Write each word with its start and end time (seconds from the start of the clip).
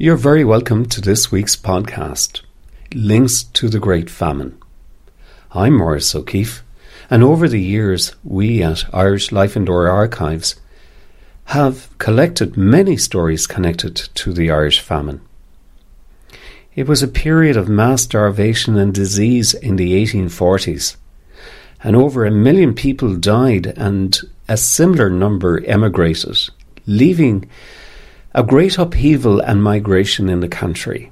You're 0.00 0.14
very 0.14 0.44
welcome 0.44 0.86
to 0.90 1.00
this 1.00 1.32
week's 1.32 1.56
podcast 1.56 2.42
Links 2.94 3.42
to 3.42 3.68
the 3.68 3.80
Great 3.80 4.08
Famine. 4.08 4.56
I'm 5.50 5.72
Maurice 5.72 6.14
O'Keefe, 6.14 6.62
and 7.10 7.24
over 7.24 7.48
the 7.48 7.60
years, 7.60 8.14
we 8.22 8.62
at 8.62 8.84
Irish 8.94 9.32
Life 9.32 9.56
and 9.56 9.68
Lore 9.68 9.88
Archives 9.88 10.54
have 11.46 11.88
collected 11.98 12.56
many 12.56 12.96
stories 12.96 13.48
connected 13.48 13.96
to 13.96 14.32
the 14.32 14.52
Irish 14.52 14.78
famine. 14.78 15.20
It 16.76 16.86
was 16.86 17.02
a 17.02 17.08
period 17.08 17.56
of 17.56 17.68
mass 17.68 18.02
starvation 18.02 18.78
and 18.78 18.94
disease 18.94 19.52
in 19.52 19.74
the 19.74 20.00
1840s, 20.00 20.94
and 21.82 21.96
over 21.96 22.24
a 22.24 22.30
million 22.30 22.72
people 22.72 23.16
died, 23.16 23.66
and 23.76 24.16
a 24.46 24.56
similar 24.56 25.10
number 25.10 25.60
emigrated, 25.66 26.50
leaving 26.86 27.50
a 28.34 28.42
great 28.42 28.78
upheaval 28.78 29.40
and 29.40 29.62
migration 29.62 30.28
in 30.28 30.40
the 30.40 30.48
country. 30.48 31.10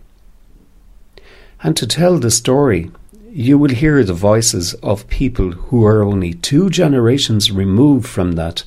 And 1.62 1.76
to 1.76 1.86
tell 1.86 2.18
the 2.18 2.30
story, 2.30 2.90
you 3.30 3.58
will 3.58 3.70
hear 3.70 4.02
the 4.04 4.14
voices 4.14 4.74
of 4.74 5.08
people 5.08 5.52
who 5.52 5.84
are 5.84 6.02
only 6.02 6.34
two 6.34 6.70
generations 6.70 7.50
removed 7.50 8.06
from 8.06 8.32
that 8.32 8.64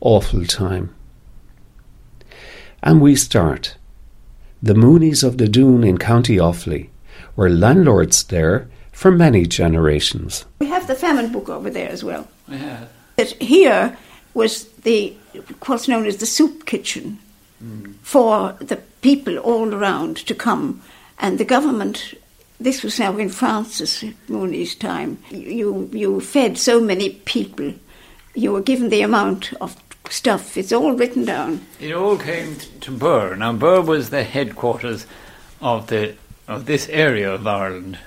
awful 0.00 0.44
time. 0.44 0.94
And 2.82 3.00
we 3.00 3.16
start. 3.16 3.76
The 4.62 4.74
Moonies 4.74 5.22
of 5.24 5.38
the 5.38 5.48
Doon 5.48 5.84
in 5.84 5.98
County 5.98 6.36
Offaly 6.36 6.88
were 7.36 7.50
landlords 7.50 8.24
there 8.24 8.68
for 8.92 9.10
many 9.10 9.46
generations. 9.46 10.44
We 10.58 10.66
have 10.66 10.86
the 10.86 10.94
famine 10.94 11.32
book 11.32 11.48
over 11.48 11.70
there 11.70 11.88
as 11.88 12.04
well. 12.04 12.28
Yeah. 12.48 12.86
But 13.16 13.28
here 13.40 13.96
was 14.34 14.64
the 14.84 15.14
what's 15.66 15.88
known 15.88 16.06
as 16.06 16.18
the 16.18 16.26
soup 16.26 16.66
kitchen 16.66 17.18
for 18.02 18.56
the 18.60 18.76
people 19.02 19.38
all 19.38 19.74
around 19.74 20.16
to 20.16 20.34
come, 20.34 20.82
and 21.18 21.38
the 21.38 21.44
government. 21.44 22.14
This 22.58 22.82
was 22.82 22.98
now 22.98 23.16
in 23.16 23.30
Francis 23.30 24.04
Mooney's 24.28 24.74
time. 24.74 25.18
You 25.30 25.88
you 25.92 26.20
fed 26.20 26.58
so 26.58 26.80
many 26.80 27.10
people. 27.10 27.72
You 28.34 28.52
were 28.52 28.60
given 28.60 28.90
the 28.90 29.02
amount 29.02 29.52
of 29.60 29.76
stuff. 30.10 30.56
It's 30.56 30.72
all 30.72 30.92
written 30.92 31.24
down. 31.24 31.64
It 31.78 31.92
all 31.92 32.18
came 32.18 32.56
to 32.80 32.90
Birr. 32.90 33.36
Now 33.36 33.52
Birr 33.52 33.80
was 33.80 34.10
the 34.10 34.24
headquarters 34.24 35.06
of 35.60 35.86
the 35.86 36.16
of 36.48 36.66
this 36.66 36.88
area 36.88 37.32
of 37.32 37.46
Ireland, 37.46 37.98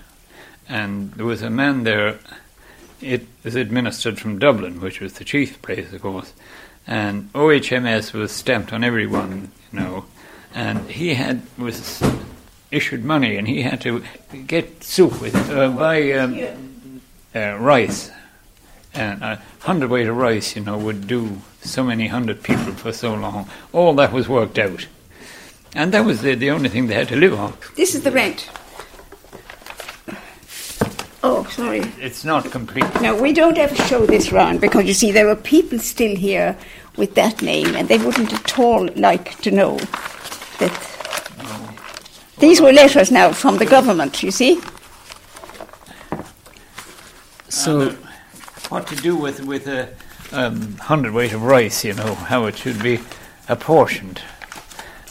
and 0.68 1.14
there 1.14 1.26
was 1.26 1.42
a 1.42 1.50
man 1.50 1.84
there. 1.84 2.20
It 3.02 3.28
was 3.44 3.56
administered 3.56 4.20
from 4.20 4.40
Dublin, 4.40 4.80
which 4.80 5.02
was 5.02 5.14
the 5.14 5.26
chief 5.26 5.62
place, 5.62 5.92
of 5.92 6.02
course, 6.02 6.34
and 6.88 7.32
OHMS 7.34 8.14
was 8.14 8.32
stamped 8.32 8.74
on 8.74 8.84
everyone, 8.84 9.52
you 9.72 9.80
know, 9.80 10.06
and 10.54 10.90
he 10.90 11.14
had 11.14 11.42
was 11.58 12.04
issued 12.72 13.04
money, 13.04 13.38
and 13.38 13.48
he 13.48 13.62
had 13.62 13.82
to 13.82 14.04
get 14.48 14.84
soup 14.84 15.22
with 15.22 15.36
uh, 15.50 15.70
buy 15.70 16.12
um, 16.14 17.02
uh, 17.36 17.58
rice, 17.58 18.12
and 18.94 19.24
a 19.24 19.42
hundredweight 19.60 20.08
of 20.08 20.18
rice, 20.18 20.56
you 20.56 20.64
know, 20.64 20.78
would 20.78 21.08
do 21.08 21.42
so 21.62 21.84
many 21.84 22.08
hundred 22.08 22.44
people 22.44 22.74
for 22.74 22.92
so 22.92 23.14
long. 23.14 23.50
All 23.72 23.94
that 23.96 24.12
was 24.12 24.28
worked 24.28 24.60
out, 24.60 24.88
and 25.76 25.94
that 25.94 26.06
was 26.06 26.22
the, 26.22 26.36
the 26.36 26.52
only 26.52 26.70
thing 26.70 26.88
they 26.88 26.96
had 26.96 27.10
to 27.10 27.16
live 27.16 27.34
on. 27.34 27.54
This 27.76 27.96
is 27.96 28.04
the 28.04 28.12
rent. 28.12 28.50
Sorry. 31.56 31.82
It's 32.00 32.26
not 32.26 32.50
complete. 32.50 32.86
Now, 33.00 33.16
we 33.16 33.32
don't 33.32 33.60
ever 33.60 33.76
show 33.76 34.08
this 34.08 34.32
round 34.32 34.60
because 34.60 34.86
you 34.86 34.94
see, 34.96 35.12
there 35.12 35.30
are 35.30 35.36
people 35.36 35.78
still 35.78 36.16
here 36.16 36.58
with 36.98 37.14
that 37.14 37.44
name, 37.44 37.76
and 37.76 37.88
they 37.88 38.00
wouldn't 38.00 38.34
at 38.34 38.58
all 38.58 38.88
like 38.96 39.40
to 39.42 39.52
know 39.52 39.78
that. 40.58 40.90
These 42.40 42.60
were 42.60 42.74
letters 42.74 43.12
now 43.12 43.32
from 43.32 43.58
the 43.58 43.68
government, 43.68 44.24
you 44.24 44.32
see. 44.32 44.62
So, 47.50 47.92
what 48.70 48.88
to 48.88 48.96
do 48.96 49.16
with 49.16 49.46
with 49.46 49.68
a 49.68 49.94
um, 50.32 50.76
hundredweight 50.78 51.34
of 51.34 51.44
rice, 51.44 51.86
you 51.86 51.94
know, 51.94 52.16
how 52.16 52.46
it 52.46 52.58
should 52.58 52.82
be 52.82 53.00
apportioned 53.48 54.22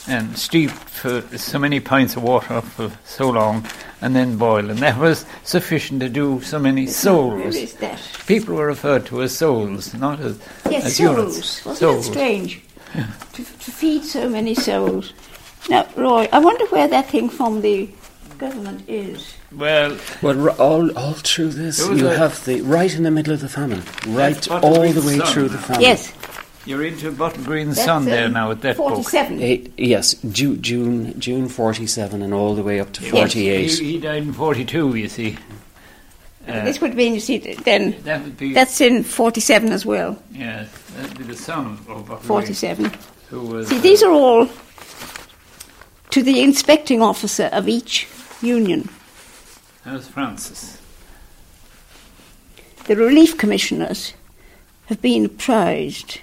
and 0.09 0.37
steeped 0.37 0.73
for 0.75 1.23
so 1.39 1.59
many 1.59 1.79
pints 1.81 2.17
of 2.17 2.23
water 2.23 2.61
for 2.61 2.91
so 3.05 3.31
long 3.31 3.65
and 4.01 4.17
then 4.17 4.37
boil. 4.37 4.69
And 4.71 4.79
that 4.81 4.99
was 4.99 5.25
sufficient 5.45 6.01
to 6.01 6.09
do 6.09 6.41
so 6.43 6.59
many 6.59 6.85
Where 6.87 6.93
souls. 6.93 7.55
is 7.57 7.75
that? 7.75 8.01
People 8.27 8.57
were 8.57 8.67
referred 8.67 9.07
to 9.07 9.23
as 9.23 9.37
souls, 9.37 9.95
not 9.95 10.19
as, 10.21 10.39
Yes, 10.69 10.85
as 10.87 10.97
souls. 10.97 11.17
units. 11.19 11.65
Wasn't 11.65 11.79
souls. 11.79 12.07
that 12.07 12.13
strange? 12.13 12.61
To, 12.95 13.45
to 13.45 13.71
feed 13.71 14.05
so 14.05 14.29
many 14.29 14.55
souls. 14.55 15.13
Now, 15.71 15.87
Roy, 15.97 16.29
I 16.33 16.41
wonder 16.41 16.67
where 16.67 16.89
that 16.89 17.09
thing 17.09 17.29
from 17.31 17.61
the 17.63 17.89
government 18.39 18.83
is. 18.89 19.35
Well, 19.53 19.97
Well, 20.21 20.49
all, 20.61 20.91
all 20.99 21.13
through 21.13 21.51
this, 21.51 21.79
you 21.89 22.09
a- 22.09 22.17
have 22.17 22.45
the 22.45 22.61
right 22.63 22.93
in 22.93 23.05
the 23.05 23.11
middle 23.13 23.33
of 23.33 23.41
the 23.41 23.49
famine, 23.49 23.83
right 24.09 24.51
all 24.51 24.83
the 24.91 25.01
way 25.03 25.19
Sun. 25.19 25.27
through 25.33 25.49
the 25.51 25.59
famine. 25.59 25.83
Yes, 25.83 26.13
you're 26.67 26.85
into 26.85 27.11
Bottom 27.13 27.45
Green 27.45 27.69
that's 27.69 27.85
Sun 27.85 28.05
there 28.05 28.27
um, 28.27 28.33
now 28.33 28.49
with 28.49 28.61
that 28.63 28.77
book. 28.77 28.89
47. 28.91 29.41
Eight, 29.41 29.73
yes, 29.77 30.15
Ju- 30.31 30.57
June 30.57 31.19
June 31.21 31.49
forty 31.49 31.87
seven 31.87 32.23
and 32.23 32.33
all 32.33 32.55
the 32.55 32.63
way 32.63 32.81
up 32.81 32.93
to 32.95 33.03
Yes. 33.03 33.11
forty 33.11 33.49
eight. 33.49 33.71
He, 33.79 33.93
he 33.93 33.99
died 34.01 34.23
in 34.23 34.33
42, 34.33 34.95
you 34.97 35.09
see. 35.09 35.37
Uh, 36.47 36.65
this 36.65 36.81
would 36.81 36.97
be, 36.97 37.05
you 37.05 37.21
see, 37.21 37.39
then 37.39 37.95
that 38.03 38.23
would 38.25 38.37
be, 38.37 38.53
that's 38.53 38.81
in 38.81 39.05
47 39.05 39.71
as 39.71 39.87
well. 39.87 40.21
yes, 40.33 40.69
that 40.97 41.09
would 41.09 41.19
be 41.19 41.25
the 41.25 41.37
son 41.37 41.67
of 41.67 41.87
Bottom 41.87 42.05
Green, 42.05 42.19
47. 42.19 42.93
who 43.29 43.41
was, 43.43 43.69
See, 43.69 43.79
uh, 43.79 43.81
these 43.81 44.03
are 44.03 44.11
all 44.11 44.49
to 46.11 46.23
the 46.23 46.43
inspecting 46.43 47.01
officer 47.01 47.45
of 47.53 47.69
each 47.69 48.09
union. 48.43 48.89
That 49.85 49.95
was 49.95 50.09
Francis. 50.09 50.81
The 52.87 52.97
relief 52.97 53.39
commissioners 53.39 54.13
have 54.87 55.01
been 55.01 55.25
apprised 55.27 56.21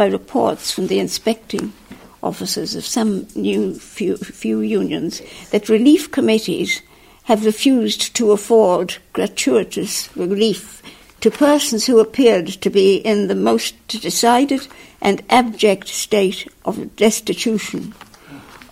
by 0.00 0.06
reports 0.06 0.72
from 0.72 0.86
the 0.86 0.98
inspecting 0.98 1.74
officers 2.22 2.74
of 2.74 2.86
some 2.86 3.26
new 3.34 3.74
few, 3.74 4.16
few 4.16 4.60
unions 4.60 5.20
that 5.50 5.68
relief 5.68 6.10
committees 6.10 6.80
have 7.24 7.44
refused 7.44 8.16
to 8.16 8.32
afford 8.32 8.96
gratuitous 9.12 10.08
relief 10.16 10.82
to 11.20 11.30
persons 11.30 11.84
who 11.84 12.00
appeared 12.00 12.46
to 12.46 12.70
be 12.70 12.96
in 12.96 13.26
the 13.26 13.34
most 13.34 13.74
decided 13.88 14.66
and 15.02 15.22
abject 15.28 15.86
state 15.86 16.48
of 16.64 16.96
destitution 16.96 17.92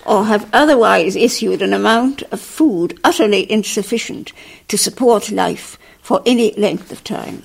or 0.06 0.24
have 0.24 0.48
otherwise 0.54 1.14
issued 1.14 1.60
an 1.60 1.74
amount 1.74 2.22
of 2.32 2.40
food 2.40 2.98
utterly 3.04 3.42
insufficient 3.52 4.32
to 4.66 4.78
support 4.78 5.30
life 5.30 5.78
for 6.00 6.22
any 6.24 6.52
length 6.52 6.90
of 6.90 7.04
time. 7.04 7.42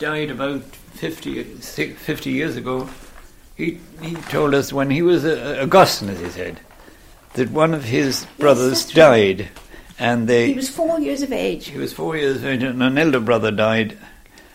died 0.00 0.32
about 0.32 0.64
50, 0.94 1.44
50 1.44 2.30
years 2.30 2.56
ago. 2.56 2.88
He, 3.56 3.78
he 4.02 4.14
told 4.14 4.54
us 4.54 4.72
when 4.72 4.90
he 4.90 5.02
was 5.02 5.24
uh, 5.24 5.28
uh, 5.28 5.60
a, 5.60 5.62
Augustine, 5.62 6.10
as 6.10 6.20
he 6.20 6.28
said, 6.28 6.60
that 7.34 7.50
one 7.50 7.72
of 7.72 7.84
his 7.84 8.26
brothers 8.38 8.86
right. 8.86 8.94
died, 9.38 9.48
and 9.98 10.28
they 10.28 10.48
He 10.48 10.54
was 10.54 10.68
four 10.68 10.98
years 11.00 11.22
of 11.22 11.32
age. 11.32 11.68
he 11.68 11.78
was 11.78 11.92
four 11.92 12.16
years 12.16 12.38
of 12.38 12.46
age, 12.46 12.62
and 12.62 12.82
an 12.82 12.98
elder 12.98 13.20
brother 13.20 13.52
died, 13.52 13.96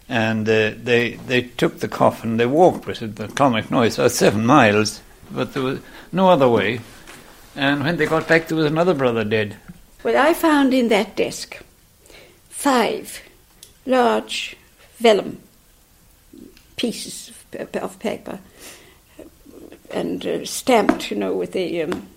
and 0.09 0.47
uh, 0.49 0.71
they 0.83 1.11
they 1.27 1.43
took 1.43 1.79
the 1.79 1.87
coffin, 1.87 2.37
they 2.37 2.45
walked 2.45 2.87
with 2.87 3.01
it, 3.01 3.15
the 3.15 3.27
Clonmacnoise, 3.27 3.95
about 3.95 4.05
uh, 4.05 4.09
seven 4.09 4.45
miles, 4.45 5.01
but 5.31 5.53
there 5.53 5.63
was 5.63 5.79
no 6.11 6.29
other 6.29 6.49
way. 6.49 6.81
And 7.55 7.83
when 7.83 7.97
they 7.97 8.05
got 8.05 8.27
back, 8.27 8.47
there 8.47 8.57
was 8.57 8.67
another 8.67 8.93
brother 8.93 9.23
dead. 9.23 9.57
Well, 10.03 10.17
I 10.17 10.33
found 10.33 10.73
in 10.73 10.89
that 10.89 11.15
desk 11.15 11.61
five 12.49 13.21
large 13.85 14.55
vellum 14.97 15.39
pieces 16.75 17.31
of 17.53 17.99
paper 17.99 18.39
and 19.91 20.25
uh, 20.25 20.45
stamped, 20.45 21.11
you 21.11 21.17
know, 21.17 21.33
with 21.33 21.53
the. 21.53 21.83
Um, 21.83 22.07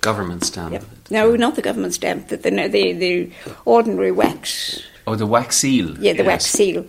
Government 0.00 0.44
stamp. 0.44 0.72
yep. 0.72 0.84
No, 1.10 1.34
not 1.34 1.56
the 1.56 1.62
government 1.62 1.94
stamp, 1.94 2.28
the, 2.28 2.36
the, 2.36 2.50
the, 2.68 2.92
the 2.92 3.30
ordinary 3.64 4.12
wax. 4.12 4.80
Oh, 5.06 5.16
the 5.16 5.26
wax 5.26 5.56
seal. 5.56 5.98
Yeah, 5.98 6.12
the 6.12 6.18
yes. 6.18 6.26
wax 6.26 6.44
seal. 6.46 6.86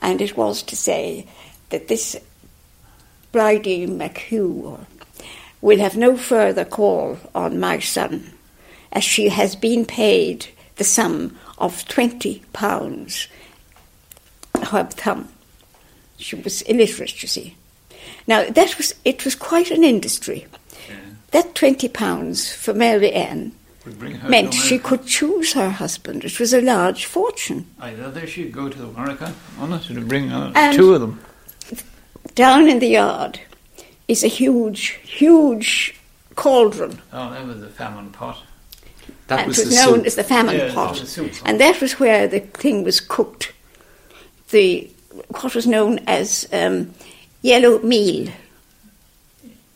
And 0.00 0.20
it 0.20 0.36
was 0.36 0.62
to 0.64 0.76
say 0.76 1.26
that 1.70 1.88
this 1.88 2.16
Bridie 3.30 3.86
McHugh 3.86 4.84
will 5.60 5.78
have 5.78 5.96
no 5.96 6.16
further 6.16 6.64
call 6.64 7.18
on 7.34 7.60
my 7.60 7.78
son, 7.78 8.32
as 8.92 9.04
she 9.04 9.28
has 9.28 9.54
been 9.54 9.84
paid 9.84 10.48
the 10.76 10.84
sum 10.84 11.36
of 11.58 11.86
twenty 11.88 12.42
pounds 12.52 13.28
her 14.62 14.84
thumb. 14.84 15.28
She 16.16 16.36
was 16.36 16.62
illiterate, 16.62 17.22
you 17.22 17.28
see. 17.28 17.56
Now 18.28 18.44
that 18.48 18.76
was 18.78 18.94
it 19.04 19.24
was 19.24 19.34
quite 19.34 19.70
an 19.72 19.82
industry. 19.82 20.46
That 21.32 21.54
twenty 21.54 21.88
pounds 21.88 22.52
for 22.52 22.72
Mary 22.74 23.10
Ann 23.12 23.52
Would 23.84 23.98
bring 23.98 24.14
her 24.14 24.28
meant 24.28 24.54
she 24.54 24.78
could 24.78 25.04
choose 25.06 25.52
her 25.54 25.70
husband. 25.70 26.24
It 26.24 26.38
was 26.38 26.52
a 26.54 26.60
large 26.60 27.04
fortune. 27.06 27.66
Either 27.80 28.26
she'd 28.26 28.52
go 28.52 28.68
to 28.68 28.84
America, 28.84 29.34
or 29.60 29.66
not, 29.68 29.82
to 29.84 30.00
bring 30.00 30.30
uh, 30.30 30.52
And- 30.54 30.76
two 30.76 30.94
of 30.94 31.00
them. 31.00 31.20
Down 32.34 32.68
in 32.68 32.78
the 32.78 32.86
yard 32.88 33.40
is 34.06 34.22
a 34.22 34.28
huge, 34.28 34.98
huge 35.02 35.94
cauldron. 36.36 37.00
Oh, 37.12 37.30
that 37.30 37.44
was 37.46 37.60
the 37.60 37.68
famine 37.68 38.10
pot. 38.10 38.38
That 39.26 39.40
and 39.40 39.48
was 39.48 39.58
it 39.58 39.66
was 39.66 39.74
the 39.76 39.84
known 39.84 39.98
soup. 39.98 40.06
as 40.06 40.14
the 40.14 40.24
famine 40.24 40.56
Yeah, 40.56 40.72
pot. 40.72 40.96
the. 40.96 41.40
And 41.44 41.60
that 41.60 41.80
was 41.80 41.98
where 41.98 42.28
the 42.28 42.40
thing 42.40 42.84
was 42.84 43.00
cooked. 43.00 43.52
The 44.50 44.88
what 45.40 45.54
was 45.54 45.66
known 45.66 45.98
as 46.06 46.48
um, 46.52 46.94
yellow 47.42 47.80
meal. 47.82 48.30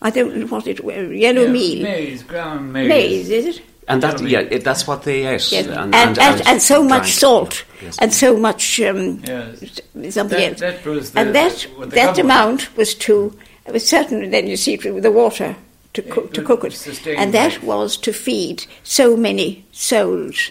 I 0.00 0.11
don't 0.11 0.37
know 0.37 0.47
what 0.47 0.67
it 0.67 0.82
was. 0.82 1.11
Yellow 1.11 1.43
Yeah, 1.43 1.49
meal. 1.53 1.82
Maize, 1.85 2.23
ground 2.25 2.73
maize. 2.73 2.88
Maize, 2.88 3.31
is 3.31 3.47
it? 3.56 3.62
And 3.88 4.03
that, 4.03 4.20
yeah, 4.23 4.41
it, 4.41 4.62
that's 4.64 4.87
what 4.87 5.03
they 5.03 5.26
ate. 5.26 5.50
Yes. 5.53 5.67
And, 5.67 5.94
and, 5.94 6.47
and, 6.47 6.62
so 6.62 6.85
much 6.85 7.12
salt. 7.12 7.64
Yes. 7.82 7.99
And 7.99 8.12
so 8.12 8.37
much 8.37 8.81
um, 8.81 9.20
Yes. 9.26 9.81
something 10.14 10.38
That- 10.38 10.50
else. 10.53 10.61
that 10.61 10.85
was 10.87 11.11
the- 11.11 11.20
and 11.20 11.35
that, 11.35 11.67
the 11.81 11.87
that 11.87 12.19
amount 12.19 12.76
was 12.76 12.94
to, 12.94 13.37
it 13.67 13.73
was 13.73 13.87
certainly 13.87 14.29
then 14.29 14.47
you 14.47 14.56
see 14.56 14.75
it 14.75 14.85
with 14.94 15.03
the 15.03 15.11
water 15.11 15.56
to 15.94 16.03
cook, 16.03 16.32
to 16.35 16.43
cook 16.43 16.64
it. 16.64 16.73
sustain 16.73 17.17
And 17.19 17.35
that 17.35 17.53
life. 17.55 17.62
was 17.64 17.97
to 17.99 18.12
feed 18.12 18.64
so 18.85 19.17
many 19.17 19.64
souls 19.73 20.50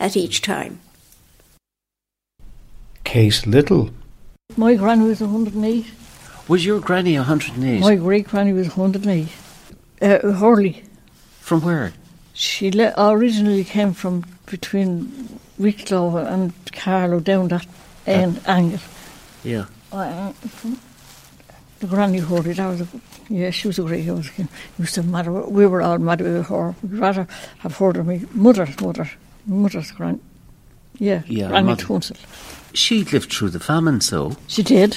at 0.00 0.16
each 0.16 0.40
time. 0.42 0.80
Case 3.04 3.46
Little. 3.46 3.90
My 4.56 4.74
granny 4.74 5.04
was 5.04 5.20
108. 5.20 5.86
Was 6.48 6.64
your 6.66 6.80
granny 6.80 7.16
108? 7.16 7.80
My 7.80 7.96
great 7.96 8.28
granny 8.28 8.52
was 8.52 8.76
108. 8.76 9.28
Uh, 10.00 10.32
Hurley. 10.32 10.84
From 11.40 11.62
where? 11.62 11.92
She 12.34 12.70
le- 12.70 12.92
originally 12.96 13.64
came 13.64 13.92
from 13.92 14.24
between 14.46 15.38
Wicklow 15.58 16.16
and 16.16 16.52
Carlow 16.72 17.20
down 17.20 17.48
that 17.48 17.66
end 18.06 18.40
angle. 18.46 18.80
Yeah. 19.44 19.66
Uh, 19.92 20.32
the 21.80 21.86
granny 21.86 22.18
Hurley, 22.18 22.52
that 22.54 22.66
was 22.68 22.80
a, 22.80 22.88
yeah, 23.28 23.50
she 23.50 23.68
was 23.68 23.78
a 23.78 23.82
great 23.82 24.04
house. 24.04 24.28
Used 24.78 24.94
to 24.94 25.02
matter. 25.02 25.32
We 25.32 25.66
were 25.66 25.82
all 25.82 25.98
mad 25.98 26.20
with 26.20 26.46
her. 26.46 26.74
We'd 26.82 26.98
rather 26.98 27.26
have 27.58 27.76
heard 27.76 27.96
of 27.96 28.34
mother's 28.34 28.80
mother, 28.80 29.10
mother's 29.46 29.90
gran. 29.92 30.20
Yeah, 30.98 31.22
Yeah, 31.26 31.48
Granny 31.48 31.68
mother. 31.68 32.14
She 32.74 33.04
lived 33.04 33.32
through 33.32 33.50
the 33.50 33.60
famine, 33.60 34.00
so. 34.00 34.36
She 34.46 34.62
did. 34.62 34.96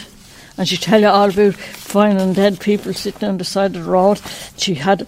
And 0.57 0.67
she'd 0.67 0.81
tell 0.81 1.01
you 1.01 1.07
all 1.07 1.29
about 1.29 1.55
finding 1.55 2.33
dead 2.33 2.59
people 2.59 2.93
sitting 2.93 3.27
on 3.27 3.37
the 3.37 3.43
side 3.43 3.75
of 3.75 3.83
the 3.83 3.91
road. 3.91 4.21
She 4.57 4.75
had, 4.75 5.05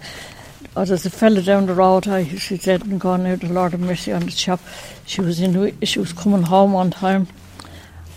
oh, 0.76 0.84
there's 0.84 1.06
a 1.06 1.10
fella 1.10 1.40
down 1.40 1.66
the 1.66 1.74
road, 1.74 2.06
I, 2.06 2.24
she 2.24 2.58
said, 2.58 2.84
and 2.84 3.00
gone 3.00 3.26
out, 3.26 3.40
the 3.40 3.48
Lord 3.48 3.72
of 3.72 3.80
mercy 3.80 4.12
on 4.12 4.26
the 4.26 4.30
chop. 4.30 4.60
She 5.06 5.22
was 5.22 5.40
in, 5.40 5.78
she 5.82 5.98
was 5.98 6.12
coming 6.12 6.42
home 6.42 6.74
one 6.74 6.90
time, 6.90 7.28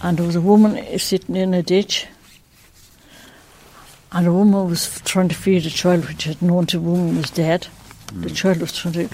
and 0.02 0.18
there 0.18 0.26
was 0.26 0.36
a 0.36 0.42
woman 0.42 1.00
sitting 1.00 1.38
in 1.38 1.54
a 1.54 1.64
ditch. 1.64 2.08
And 4.12 4.28
a 4.28 4.34
woman 4.34 4.70
was 4.70 5.00
trying 5.06 5.30
to 5.30 5.36
feed 5.36 5.66
a 5.66 5.70
child, 5.70 6.06
which 6.10 6.26
had 6.26 6.42
known 6.42 6.66
the 6.66 6.82
woman 6.82 7.16
was 7.16 7.30
dead. 7.30 7.68
The 8.08 8.28
mm. 8.28 8.36
child 8.36 8.58
was 8.60 8.74
trying 8.74 8.96
to, 8.96 9.10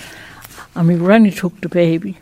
and 0.74 0.88
my 0.88 0.96
granny 0.96 1.30
took 1.30 1.62
the 1.62 1.70
baby. 1.70 2.18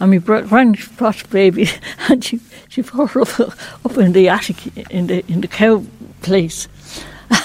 And 0.00 0.10
my 0.10 0.18
br- 0.18 0.40
granny 0.40 0.78
brought 0.96 1.28
baby, 1.30 1.68
and 2.08 2.24
she 2.24 2.40
she 2.68 2.82
brought 2.82 3.10
her 3.10 3.20
up, 3.20 3.40
up 3.84 3.98
in 3.98 4.12
the 4.12 4.28
attic 4.28 4.76
in 4.90 5.06
the 5.08 5.24
in 5.28 5.42
the 5.42 5.48
cow 5.48 5.84
place. 6.22 6.68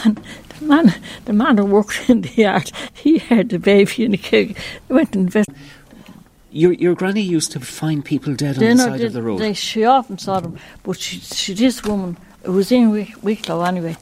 And 0.04 0.22
the 0.60 0.66
man 0.66 0.94
the 1.26 1.34
man 1.34 1.58
who 1.58 1.66
worked 1.66 2.10
in 2.10 2.22
the 2.22 2.34
yard, 2.34 2.72
he 2.94 3.18
had 3.18 3.50
the 3.50 3.60
baby 3.60 4.06
in 4.06 4.12
the 4.12 4.18
cow. 4.18 4.38
He 4.46 4.56
went 4.90 5.16
and 5.16 5.26
investigated. 5.26 5.62
Your 6.52 6.72
your 6.72 6.96
granny 6.96 7.22
used 7.22 7.52
to 7.52 7.60
find 7.60 8.06
people 8.06 8.34
dead 8.36 8.58
on 8.58 8.64
the 8.64 8.78
side 8.78 9.00
they- 9.00 9.06
of 9.08 9.14
the 9.14 9.22
road. 9.22 9.40
They, 9.40 9.54
she 9.54 9.84
often 9.84 10.18
saw 10.18 10.40
them, 10.40 10.58
but 10.84 10.98
she, 10.98 11.20
she 11.20 11.54
this 11.54 11.84
woman 11.84 12.18
it 12.46 12.50
was 12.50 12.72
in 12.72 12.92
Wicklow 13.22 13.64
anyway, 13.64 13.98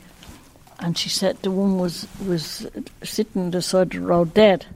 and 0.79 0.95
she 0.95 1.09
said 1.09 1.41
the 1.41 1.49
woman 1.49 1.79
was 1.79 2.07
was 2.27 2.67
sitting 3.01 3.41
on 3.41 3.51
the 3.51 3.61
side 3.63 3.95
of 3.95 4.01
the 4.01 4.07
road 4.07 4.35
dead, 4.35 4.67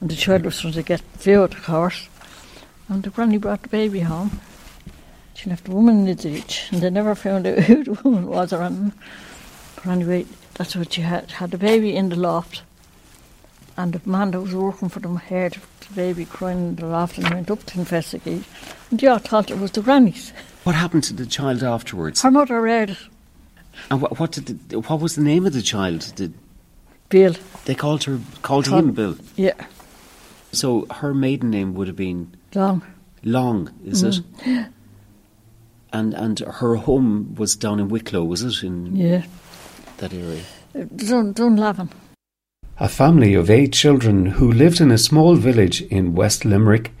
and 0.00 0.08
the 0.08 0.16
child 0.16 0.44
was 0.46 0.58
trying 0.60 0.72
to 0.72 0.82
get 0.82 1.02
viewed, 1.18 1.52
of 1.52 1.62
course, 1.64 2.08
and 2.88 3.02
the 3.02 3.10
granny 3.10 3.38
brought 3.38 3.62
the 3.62 3.68
baby 3.68 4.00
home. 4.00 4.40
She 5.34 5.48
left 5.50 5.68
a 5.68 5.70
woman 5.72 6.00
in 6.00 6.04
the 6.06 6.14
ditch, 6.14 6.68
and 6.72 6.80
they 6.82 6.90
never 6.90 7.14
found 7.14 7.46
out 7.46 7.58
who 7.64 7.84
the 7.84 7.92
woman 8.02 8.26
was 8.26 8.52
or 8.52 8.62
anything. 8.62 8.92
But 9.76 9.86
anyway, 9.86 10.26
that's 10.54 10.74
what 10.74 10.92
she 10.92 11.02
had. 11.02 11.30
Had 11.32 11.52
the 11.52 11.58
baby 11.58 11.94
in 11.94 12.08
the 12.08 12.16
loft, 12.16 12.62
and 13.76 13.92
the 13.92 14.08
man 14.08 14.32
that 14.32 14.40
was 14.40 14.54
working 14.54 14.88
for 14.88 14.98
them 15.00 15.16
heard 15.16 15.56
the 15.88 15.94
baby 15.94 16.24
crying 16.24 16.58
in 16.70 16.76
the 16.76 16.86
loft 16.86 17.18
and 17.18 17.28
went 17.30 17.50
up 17.50 17.64
to 17.66 17.78
investigate. 17.78 18.42
And 18.90 18.98
they 18.98 19.06
all 19.06 19.18
thought 19.18 19.50
it 19.50 19.58
was 19.58 19.70
the 19.70 19.82
granny's. 19.82 20.32
what 20.64 20.74
happened 20.74 21.04
to 21.04 21.14
the 21.14 21.26
child 21.26 21.62
afterwards? 21.62 22.22
Her 22.22 22.30
mother 22.32 22.60
read 22.60 22.90
it. 22.90 22.98
And 23.90 24.02
what, 24.02 24.18
what 24.18 24.32
did 24.32 24.46
the, 24.70 24.80
what 24.80 24.98
was 25.00 25.14
the 25.14 25.22
name 25.22 25.46
of 25.46 25.52
the 25.52 25.62
child? 25.62 26.12
Did 26.16 26.34
Bill. 27.10 27.34
they 27.64 27.76
called 27.76 28.02
her 28.04 28.18
called 28.42 28.66
Called- 28.66 28.84
him 28.86 28.92
Bill? 28.92 29.16
Yeah, 29.36 29.52
So 30.50 30.86
her 30.90 31.14
maiden 31.14 31.48
name 31.50 31.74
would 31.74 31.86
have 31.86 31.96
been 31.96 32.34
long. 32.54 32.82
Long, 33.24 33.70
is 33.84 34.02
it? 34.02 34.20
Mm. 34.44 34.72
And 35.92 36.14
and 36.14 36.38
her 36.40 36.76
home 36.76 37.34
was 37.36 37.56
down 37.56 37.80
in 37.80 37.88
Wicklow, 37.88 38.24
was 38.24 38.42
it 38.42 38.62
in 38.66 38.94
Yeah. 38.96 39.24
that 39.98 40.12
area? 40.12 40.42
Dun, 40.96 41.32
Dunlavin. 41.32 41.90
A 42.78 42.88
family 42.88 43.34
of 43.34 43.50
eight 43.50 43.72
children 43.72 44.26
who 44.26 44.52
lived 44.52 44.80
in 44.80 44.90
a 44.90 44.98
small 44.98 45.34
village 45.34 45.82
in 45.82 46.14
West 46.14 46.44
Limerick 46.44 46.92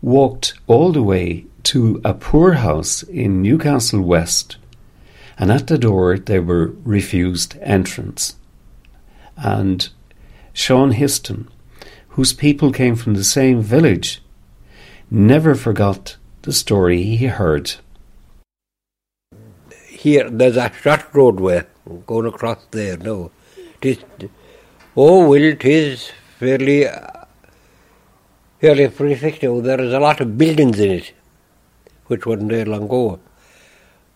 walked 0.00 0.54
all 0.66 0.90
the 0.92 1.02
way 1.02 1.46
to 1.64 2.00
a 2.04 2.12
poorhouse 2.14 3.04
in 3.04 3.40
Newcastle 3.42 4.00
West, 4.00 4.56
and 5.38 5.52
at 5.52 5.68
the 5.68 5.78
door 5.78 6.18
they 6.18 6.40
were 6.40 6.72
refused 6.84 7.56
entrance. 7.60 8.34
And 9.36 9.88
Sean 10.52 10.92
Histon, 10.92 11.46
whose 12.08 12.32
people 12.32 12.72
came 12.72 12.96
from 12.96 13.14
the 13.14 13.24
same 13.24 13.62
village, 13.62 14.20
never 15.12 15.54
forgot 15.54 16.16
the 16.42 16.52
story 16.52 17.02
he 17.02 17.26
heard. 17.26 17.74
here 20.02 20.28
there's 20.30 20.56
a 20.56 20.72
short 20.82 21.02
roadway 21.12 21.58
going 22.06 22.26
across 22.26 22.60
there 22.70 22.96
now. 22.96 23.30
Tis, 23.80 23.98
oh 24.96 25.28
well, 25.28 25.56
tis 25.64 26.10
fairly 26.38 26.88
uh, 26.88 27.24
fairly 28.60 28.88
prefect 28.88 29.42
now. 29.42 29.60
There 29.60 29.80
is 29.80 29.92
a 29.92 30.00
lot 30.00 30.20
of 30.20 30.36
buildings 30.38 30.80
in 30.80 30.90
it, 30.90 31.12
which 32.06 32.26
wasn't 32.26 32.50
there 32.50 32.64
long 32.64 32.84
ago. 32.84 33.20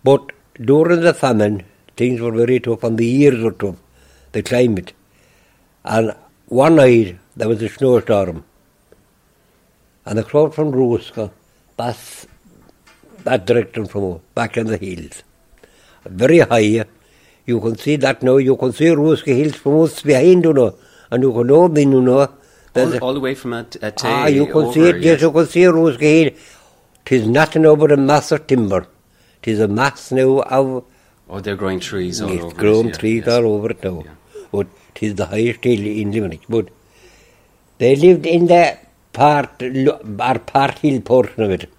But 0.02 0.32
during 0.70 1.02
the 1.02 1.14
famine, 1.14 1.64
things 1.96 2.20
were 2.20 2.32
very 2.32 2.58
tough, 2.58 2.82
and 2.82 2.98
the 2.98 3.06
years 3.06 3.42
were 3.44 3.52
tough, 3.52 3.76
the 4.32 4.42
climate. 4.42 4.92
And 5.84 6.16
one 6.46 6.76
night 6.76 7.18
there 7.36 7.48
was 7.48 7.62
a 7.62 7.68
snowstorm, 7.68 8.44
and 10.06 10.18
the 10.18 10.25
crowd 10.25 10.54
from 10.54 10.72
Ruska, 10.72 11.30
that's 11.76 12.26
that 13.25 13.44
direction 13.46 13.86
from 13.86 14.20
back 14.34 14.56
in 14.56 14.66
the 14.68 14.76
hills 14.78 15.22
very 16.08 16.38
high. 16.40 16.84
You 17.46 17.60
can 17.60 17.76
see 17.76 17.96
that 17.96 18.22
now. 18.22 18.36
You 18.36 18.56
can 18.56 18.72
see 18.72 18.86
Ruska 18.86 19.34
Hills 19.36 19.54
from 19.56 19.80
us 19.80 20.02
behind 20.02 20.44
you 20.44 20.52
know, 20.52 20.75
and 21.10 21.22
you 21.22 21.32
can 21.32 21.46
know 21.46 21.68
you 21.75 22.00
know. 22.00 22.28
There's 22.72 22.94
a- 22.94 23.00
All, 23.00 23.08
all 23.08 23.14
the 23.14 23.20
way 23.20 23.34
from 23.34 23.54
at, 23.54 23.76
at 23.76 24.04
ah, 24.04 24.26
you 24.26 24.46
can 24.46 24.72
see 24.72 24.88
it. 24.88 25.00
Yes, 25.02 25.22
you 25.22 25.30
can 25.32 25.46
see 25.46 25.60
Ruska 25.62 26.00
Hill. 26.00 26.30
Tis 27.04 27.26
nothing 27.26 27.64
over 27.66 27.86
a 27.92 27.96
mass 27.96 28.32
of 28.32 28.46
timber. 28.46 28.86
Tis 29.42 29.60
a 29.60 29.68
mass 29.68 30.10
now 30.10 30.40
of 30.40 30.84
Oh, 31.28 31.40
they're 31.40 31.56
growing 31.56 31.80
trees 31.80 32.20
all 32.20 32.30
it's 32.30 32.42
over. 32.42 32.52
it, 32.54 32.56
grown 32.58 32.86
yeah, 32.88 32.92
trees 32.92 33.25
yes. 33.26 33.36
all 33.36 33.46
over 33.54 33.70
it 33.70 33.82
now. 33.82 34.02
Yeah. 34.04 34.40
but 34.52 34.66
tis 34.94 35.14
the 35.14 35.26
highest 35.26 35.62
hill 35.64 35.86
in 35.86 36.12
Limerick. 36.12 36.42
But 36.48 36.68
they 37.78 37.96
lived 37.96 38.26
in 38.26 38.46
the 38.46 38.78
part, 39.16 39.62
or 39.62 40.38
part 40.38 40.78
hill 40.80 41.00
portion 41.00 41.42
of 41.44 41.50
it. 41.50 41.70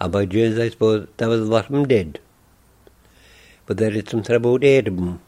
About 0.00 0.28
Jesus, 0.28 0.60
I 0.60 0.68
suppose, 0.70 1.08
that 1.16 1.28
was 1.28 1.40
a 1.40 1.44
lot 1.44 1.66
of 1.66 1.72
them 1.72 1.86
dead. 1.88 2.20
But 3.66 3.78
there 3.78 3.92
is 3.92 4.04
something 4.08 4.36
about 4.36 4.62
eight 4.62 4.88
of 4.88 4.96
them. 4.96 5.20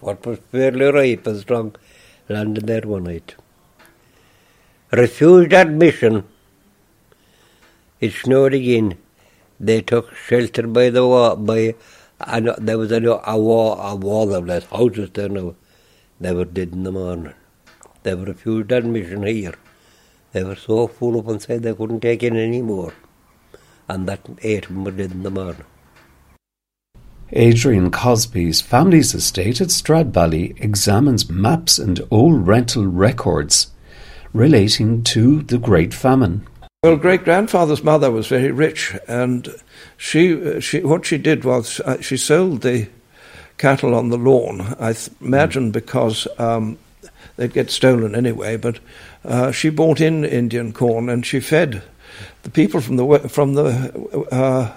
What 0.00 0.26
was 0.26 0.38
fairly 0.50 0.86
ripe 0.86 1.26
and 1.26 1.40
strong 1.40 1.74
landed 2.28 2.66
there 2.66 2.82
one 2.82 3.04
night. 3.04 3.34
Refused 4.90 5.52
admission. 5.52 6.24
It 8.00 8.12
snowed 8.12 8.54
again. 8.54 8.98
They 9.58 9.80
took 9.80 10.14
shelter 10.14 10.66
by 10.66 10.90
the 10.90 11.06
wall, 11.06 11.36
by, 11.36 11.76
and 12.20 12.48
there 12.58 12.78
was 12.78 12.90
a, 12.92 13.00
a 13.24 13.38
wall, 13.38 13.78
a 13.80 13.94
wall 13.94 14.34
of 14.34 14.46
less 14.46 14.64
houses 14.66 15.10
there 15.14 15.28
now. 15.28 15.54
They 16.20 16.32
were 16.32 16.44
dead 16.44 16.72
in 16.72 16.82
the 16.82 16.92
morning. 16.92 17.34
They 18.02 18.14
were 18.14 18.24
refused 18.24 18.72
admission 18.72 19.22
here. 19.24 19.54
They 20.32 20.42
were 20.42 20.56
so 20.56 20.86
full 20.86 21.18
up 21.18 21.28
inside 21.28 21.62
they 21.62 21.74
couldn't 21.74 22.00
take 22.00 22.22
in 22.22 22.36
any 22.36 22.62
more. 22.62 22.94
And 23.88 24.08
that 24.08 24.20
eight 24.42 24.66
of 24.66 24.74
them 24.74 24.84
were 24.84 24.90
dead 24.90 25.12
in 25.12 25.22
the 25.22 25.30
morning. 25.30 25.64
Adrian 27.34 27.90
Cosby's 27.90 28.60
family's 28.60 29.14
estate 29.14 29.60
at 29.60 29.68
Stradbally 29.68 30.60
examines 30.62 31.30
maps 31.30 31.78
and 31.78 32.00
old 32.10 32.46
rental 32.46 32.86
records 32.86 33.70
relating 34.34 35.02
to 35.04 35.42
the 35.42 35.58
Great 35.58 35.94
Famine. 35.94 36.46
Well, 36.82 36.96
great 36.96 37.24
grandfather's 37.24 37.84
mother 37.84 38.10
was 38.10 38.26
very 38.26 38.50
rich, 38.50 38.94
and 39.06 39.48
she, 39.96 40.60
she 40.60 40.80
what 40.80 41.06
she 41.06 41.16
did 41.16 41.44
was 41.44 41.80
uh, 41.80 42.00
she 42.00 42.16
sold 42.16 42.62
the 42.62 42.88
cattle 43.56 43.94
on 43.94 44.08
the 44.08 44.18
lawn. 44.18 44.74
I 44.80 44.92
th- 44.92 45.10
imagine 45.20 45.70
because 45.70 46.26
um, 46.38 46.78
they'd 47.36 47.52
get 47.52 47.70
stolen 47.70 48.14
anyway. 48.14 48.56
But 48.56 48.78
uh, 49.24 49.52
she 49.52 49.70
bought 49.70 50.00
in 50.00 50.24
Indian 50.24 50.72
corn, 50.72 51.08
and 51.08 51.24
she 51.24 51.40
fed 51.40 51.82
the 52.42 52.50
people 52.50 52.80
from 52.80 52.96
the 52.96 53.28
from 53.28 53.54
the 53.54 54.26
uh, 54.30 54.72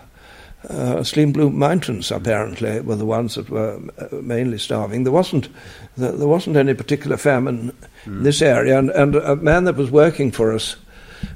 uh, 0.69 1.03
Slieve 1.03 1.33
Bloom 1.33 1.57
Mountains. 1.57 2.11
Apparently, 2.11 2.79
were 2.81 2.95
the 2.95 3.05
ones 3.05 3.35
that 3.35 3.49
were 3.49 3.79
uh, 3.99 4.07
mainly 4.21 4.57
starving. 4.57 5.03
There 5.03 5.13
wasn't 5.13 5.49
there 5.97 6.27
wasn't 6.27 6.57
any 6.57 6.73
particular 6.73 7.17
famine 7.17 7.71
mm. 8.05 8.17
in 8.17 8.23
this 8.23 8.41
area, 8.41 8.77
and, 8.77 8.89
and 8.91 9.15
a 9.15 9.35
man 9.35 9.65
that 9.65 9.75
was 9.77 9.91
working 9.91 10.31
for 10.31 10.53
us 10.53 10.75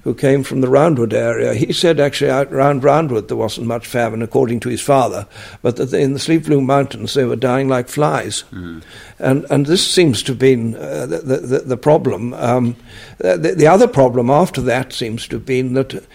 who 0.03 0.13
came 0.13 0.43
from 0.43 0.61
the 0.61 0.67
Roundwood 0.67 1.13
area, 1.13 1.53
he 1.53 1.73
said 1.73 1.99
actually 1.99 2.31
out 2.31 2.51
around 2.51 2.83
Roundwood 2.83 3.27
there 3.27 3.37
wasn't 3.37 3.67
much 3.67 3.87
famine, 3.87 4.21
according 4.21 4.59
to 4.61 4.69
his 4.69 4.81
father, 4.81 5.27
but 5.61 5.75
that 5.77 5.93
in 5.93 6.13
the 6.13 6.19
Slieve 6.19 6.45
Bloom 6.45 6.65
Mountains 6.65 7.13
they 7.13 7.25
were 7.25 7.35
dying 7.35 7.67
like 7.67 7.89
flies. 7.89 8.43
Mm. 8.51 8.83
And, 9.19 9.45
and 9.49 9.65
this 9.65 9.85
seems 9.85 10.23
to 10.23 10.31
have 10.31 10.39
been 10.39 10.75
uh, 10.75 11.05
the, 11.05 11.17
the, 11.17 11.59
the, 11.59 11.77
problem. 11.77 12.33
Um, 12.35 12.75
the, 13.17 13.53
the, 13.55 13.67
other 13.67 13.87
problem 13.87 14.29
after 14.29 14.61
that 14.61 14.93
seems 14.93 15.27
to 15.27 15.35
have 15.35 15.45
been 15.45 15.73
that 15.73 16.05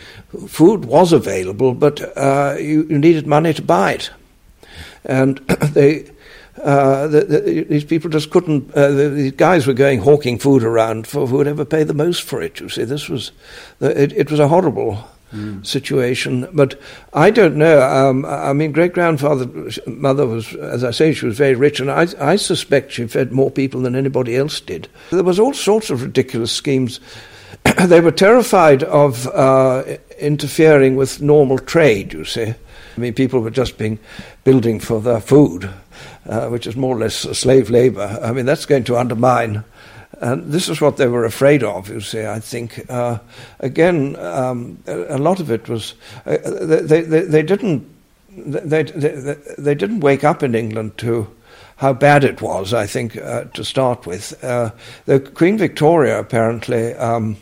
food 0.49 0.87
was 0.87 1.13
available, 1.13 1.75
but 1.75 2.17
uh, 2.17 2.57
you, 2.59 2.87
you 2.89 2.99
needed 2.99 3.27
money 3.27 3.53
to 3.53 3.63
buy 3.63 3.93
it. 3.93 4.11
And 5.05 5.39
they 5.73 6.11
uh, 6.63 7.09
the, 7.09 7.21
the, 7.25 7.65
these 7.65 7.85
people 7.85 8.11
just 8.11 8.31
couldn't. 8.31 8.73
Uh, 8.75 8.91
the, 8.91 9.09
these 9.09 9.33
guys 9.33 9.67
were 9.67 9.75
going 9.75 10.01
hawking 10.01 10.39
food 10.39 10.63
around 10.63 11.07
for 11.07 11.27
who 11.27 11.39
would 11.39 11.49
ever 11.49 11.65
pay 11.65 11.83
the 11.83 11.95
most 11.95 12.23
for 12.23 12.41
it. 12.41 12.61
You 12.61 12.69
see, 12.69 12.85
this 12.85 13.09
was 13.09 13.33
it, 13.81 14.13
it 14.13 14.31
was 14.31 14.39
a 14.39 14.49
horrible 14.49 15.05
mm. 15.33 15.67
situation. 15.67 16.49
But 16.53 16.81
I 17.13 17.31
don't 17.31 17.57
know. 17.57 17.83
Um, 17.83 18.25
I 18.25 18.53
mean, 18.53 18.73
great 18.73 18.93
grandfather 18.93 19.71
mother 19.87 20.27
was, 20.27 20.55
as 20.55 20.85
I 20.85 20.93
say, 20.93 21.13
she 21.13 21.27
was 21.27 21.37
very 21.37 21.55
rich, 21.55 21.81
and 21.81 21.91
I, 21.91 22.07
I 22.21 22.37
suspect 22.37 22.93
she 22.93 23.07
fed 23.07 23.33
more 23.33 23.51
people 23.51 23.83
than 23.83 23.97
anybody 23.97 24.37
else 24.37 24.61
did. 24.61 24.89
There 25.11 25.25
was 25.25 25.41
all 25.41 25.55
sorts 25.55 25.91
of 25.91 26.03
ridiculous 26.03 26.53
schemes. 26.53 27.01
they 27.85 28.01
were 28.01 28.13
terrified 28.13 28.85
of 28.85 29.27
uh, 29.29 29.85
interfering 30.19 30.97
with 30.97 31.21
normal 31.21 31.59
trade. 31.59 32.13
You 32.13 32.25
see. 32.25 32.55
I 32.97 33.01
mean, 33.01 33.15
people 33.15 33.41
were 33.41 33.51
just 33.51 33.77
being 33.77 33.99
building 34.45 34.79
for 34.79 35.01
their 35.01 35.21
food, 35.21 35.69
uh, 36.29 36.49
which 36.49 36.67
is 36.67 36.77
more 36.77 36.97
or 36.97 37.01
less 37.01 37.15
slave 37.15 37.71
labor. 37.71 38.19
I 38.23 38.33
mean, 38.33 38.47
that's 38.47 38.67
going 38.67 38.85
to 38.85 38.97
undermine. 38.97 39.65
And 40.21 40.53
this 40.53 40.69
is 40.69 40.81
what 40.81 40.97
they 40.97 41.09
were 41.09 41.25
afraid 41.25 41.63
of, 41.63 41.89
you 41.89 42.01
see, 42.01 42.25
I 42.25 42.41
think. 42.41 42.89
Uh, 42.89 43.19
again, 43.61 44.17
um, 44.17 44.79
a 44.87 45.19
lot 45.19 45.41
of 45.41 45.51
it 45.51 45.69
was, 45.69 45.95
uh, 46.27 46.37
they, 46.45 47.01
they, 47.01 47.21
they, 47.23 47.43
didn't, 47.43 47.89
they, 48.31 48.85
they, 48.85 49.37
they, 49.59 49.75
didn't 49.75 50.01
wake 50.01 50.25
up 50.25 50.43
in 50.43 50.55
England 50.55 50.97
to 50.99 51.29
how 51.77 51.93
bad 51.93 52.25
it 52.25 52.41
was, 52.41 52.73
I 52.73 52.87
think, 52.87 53.17
uh, 53.17 53.45
to 53.45 53.65
start 53.65 54.07
with. 54.07 54.43
Uh, 54.45 54.71
the 55.07 55.19
Queen 55.21 55.59
Victoria 55.59 56.21
apparently 56.21 56.95
um, 56.95 57.37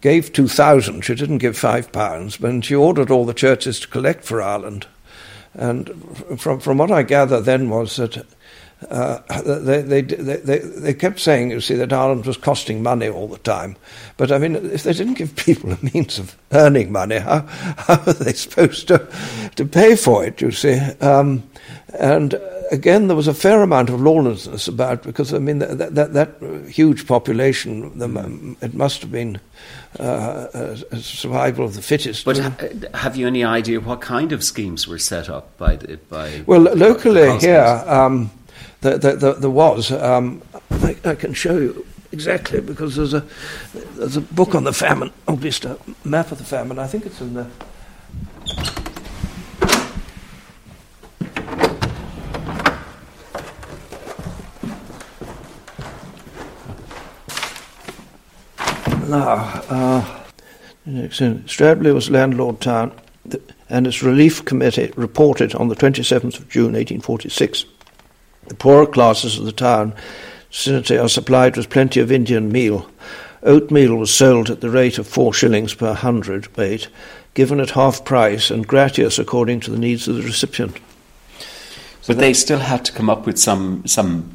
gave 0.00 0.32
2,000. 0.32 1.02
She 1.02 1.14
didn't 1.14 1.38
give 1.38 1.56
five 1.56 1.92
pounds, 1.92 2.36
but 2.36 2.64
she 2.64 2.74
ordered 2.74 3.10
all 3.10 3.24
the 3.24 3.34
churches 3.34 3.80
to 3.80 3.88
collect 3.88 4.24
for 4.24 4.42
Ireland. 4.42 4.86
And 5.58 6.38
from, 6.38 6.60
from 6.60 6.78
what 6.78 6.90
I 6.90 7.02
gather 7.02 7.40
then 7.40 7.70
was 7.70 7.96
that 7.96 8.24
uh, 8.90 9.20
they, 9.42 9.82
they, 9.82 10.02
they, 10.02 10.58
they, 10.58 10.94
kept 10.94 11.18
saying, 11.18 11.50
you 11.50 11.60
see, 11.60 11.74
that 11.76 11.92
Ireland 11.92 12.26
was 12.26 12.36
costing 12.36 12.82
money 12.82 13.08
all 13.08 13.26
the 13.26 13.38
time. 13.38 13.76
But 14.16 14.30
I 14.30 14.38
mean, 14.38 14.54
if 14.54 14.82
they 14.82 14.92
didn't 14.92 15.14
give 15.14 15.34
people 15.36 15.72
a 15.72 15.78
means 15.94 16.18
of 16.18 16.36
earning 16.52 16.92
money, 16.92 17.18
how, 17.18 17.40
how 17.40 18.02
are 18.06 18.12
they 18.12 18.34
supposed 18.34 18.88
to, 18.88 19.08
to 19.56 19.64
pay 19.64 19.96
for 19.96 20.24
it, 20.24 20.40
you 20.42 20.50
see? 20.50 20.78
Um, 21.00 21.42
and 21.98 22.38
again, 22.70 23.06
there 23.06 23.16
was 23.16 23.28
a 23.28 23.34
fair 23.34 23.62
amount 23.62 23.90
of 23.90 24.00
lawlessness 24.00 24.68
about 24.68 25.02
because 25.02 25.32
I 25.32 25.38
mean 25.38 25.58
that 25.60 25.94
that, 25.94 26.12
that 26.12 26.68
huge 26.68 27.06
population, 27.06 27.98
the, 27.98 28.08
mm. 28.08 28.62
it 28.62 28.74
must 28.74 29.02
have 29.02 29.12
been 29.12 29.40
uh, 29.98 30.48
a, 30.52 30.96
survival 30.98 31.64
of 31.64 31.74
the 31.74 31.82
fittest. 31.82 32.24
But 32.24 32.38
ha- 32.38 32.68
have 32.94 33.16
you 33.16 33.26
any 33.26 33.44
idea 33.44 33.80
what 33.80 34.00
kind 34.00 34.32
of 34.32 34.44
schemes 34.44 34.86
were 34.86 34.98
set 34.98 35.28
up 35.28 35.56
by 35.56 35.76
the 35.76 35.96
by? 35.96 36.42
Well, 36.46 36.60
locally 36.60 37.38
here, 37.38 37.82
um, 37.86 38.30
there, 38.80 38.98
there, 38.98 39.34
there, 39.34 39.50
was. 39.50 39.90
Um, 39.90 40.42
I, 40.70 40.96
I, 41.04 41.14
can 41.14 41.34
show 41.34 41.56
you 41.58 41.86
exactly 42.12 42.60
because 42.60 42.96
there's 42.96 43.14
a 43.14 43.24
there's 43.96 44.16
a 44.16 44.20
book 44.20 44.54
on 44.54 44.64
the 44.64 44.72
famine, 44.72 45.12
obviously 45.26 45.70
a 45.72 46.08
map 46.08 46.30
of 46.32 46.38
the 46.38 46.44
famine. 46.44 46.78
I 46.78 46.86
think 46.86 47.06
it's 47.06 47.20
in 47.20 47.34
the 47.34 47.46
Now, 59.08 59.62
uh, 59.68 60.24
Stradbally 60.84 61.94
was 61.94 62.10
landlord 62.10 62.60
town, 62.60 62.92
and 63.68 63.86
its 63.86 64.02
relief 64.02 64.44
committee 64.44 64.92
reported 64.96 65.54
on 65.54 65.68
the 65.68 65.76
27th 65.76 66.38
of 66.40 66.48
June 66.48 66.72
1846. 66.72 67.66
The 68.48 68.54
poorer 68.54 68.86
classes 68.86 69.38
of 69.38 69.44
the 69.44 69.52
town 69.52 69.94
vicinity 70.50 70.96
are 70.96 71.08
supplied 71.08 71.56
with 71.56 71.70
plenty 71.70 72.00
of 72.00 72.12
Indian 72.12 72.50
meal. 72.50 72.88
Oatmeal 73.42 73.96
was 73.96 74.12
sold 74.12 74.50
at 74.50 74.60
the 74.60 74.70
rate 74.70 74.98
of 74.98 75.06
four 75.06 75.32
shillings 75.32 75.74
per 75.74 75.94
hundred 75.94 76.54
weight, 76.56 76.88
given 77.34 77.60
at 77.60 77.70
half 77.70 78.04
price 78.04 78.50
and 78.50 78.66
gratuitous 78.66 79.18
according 79.18 79.60
to 79.60 79.70
the 79.70 79.78
needs 79.78 80.08
of 80.08 80.16
the 80.16 80.22
recipient. 80.22 80.78
So 82.00 82.14
but 82.14 82.18
they 82.18 82.34
still 82.34 82.58
had 82.58 82.84
to 82.86 82.92
come 82.92 83.10
up 83.10 83.26
with 83.26 83.38
some 83.38 83.86
some 83.86 84.32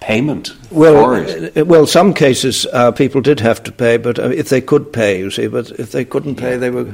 payment 0.00 0.52
well, 0.70 1.14
uh, 1.56 1.64
Well, 1.64 1.86
some 1.86 2.12
cases 2.12 2.66
uh, 2.72 2.92
people 2.92 3.22
did 3.22 3.40
have 3.40 3.62
to 3.62 3.72
pay, 3.72 3.96
but 3.96 4.18
uh, 4.18 4.28
if 4.28 4.50
they 4.50 4.60
could 4.60 4.92
pay, 4.92 5.18
you 5.18 5.30
see, 5.30 5.46
but 5.46 5.70
if 5.78 5.92
they 5.92 6.04
couldn't 6.04 6.34
pay, 6.34 6.50
yeah. 6.50 6.56
they 6.58 6.70
were 6.70 6.92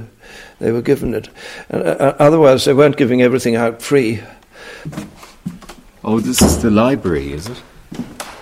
they 0.60 0.70
were 0.70 0.82
given 0.82 1.14
it. 1.14 1.28
Uh, 1.72 1.78
uh, 1.78 2.16
otherwise, 2.18 2.64
they 2.64 2.74
weren't 2.74 2.96
giving 2.96 3.20
everything 3.20 3.56
out 3.56 3.82
free. 3.82 4.22
Oh, 6.02 6.18
this 6.18 6.40
is 6.40 6.62
the 6.62 6.70
library, 6.70 7.34
is 7.34 7.46
it? 7.46 7.62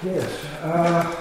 Yes. 0.04 0.44
Uh, 0.62 1.16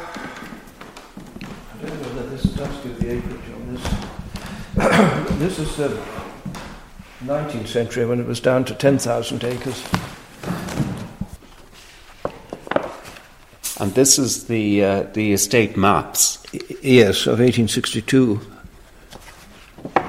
I 1.74 1.82
don't 1.82 2.02
know 2.02 2.10
whether 2.10 2.30
this 2.30 2.44
does 2.44 2.78
give 2.84 3.00
the 3.00 3.14
acreage 3.14 3.50
on 3.56 3.74
this. 3.74 5.40
this 5.40 5.58
is 5.58 5.76
the 5.78 6.00
19th 7.26 7.68
century 7.68 8.06
when 8.06 8.20
it 8.20 8.28
was 8.28 8.40
down 8.40 8.66
to 8.66 8.76
10,000 8.76 9.44
acres. 9.44 9.84
And 13.80 13.94
this 13.96 14.20
is 14.20 14.46
the 14.46 14.84
uh, 14.84 15.04
the 15.14 15.34
estate 15.34 15.76
maps. 15.78 16.44
Yes, 16.82 17.26
of 17.26 17.40
1862. 17.40 18.42
Uh, 19.96 20.08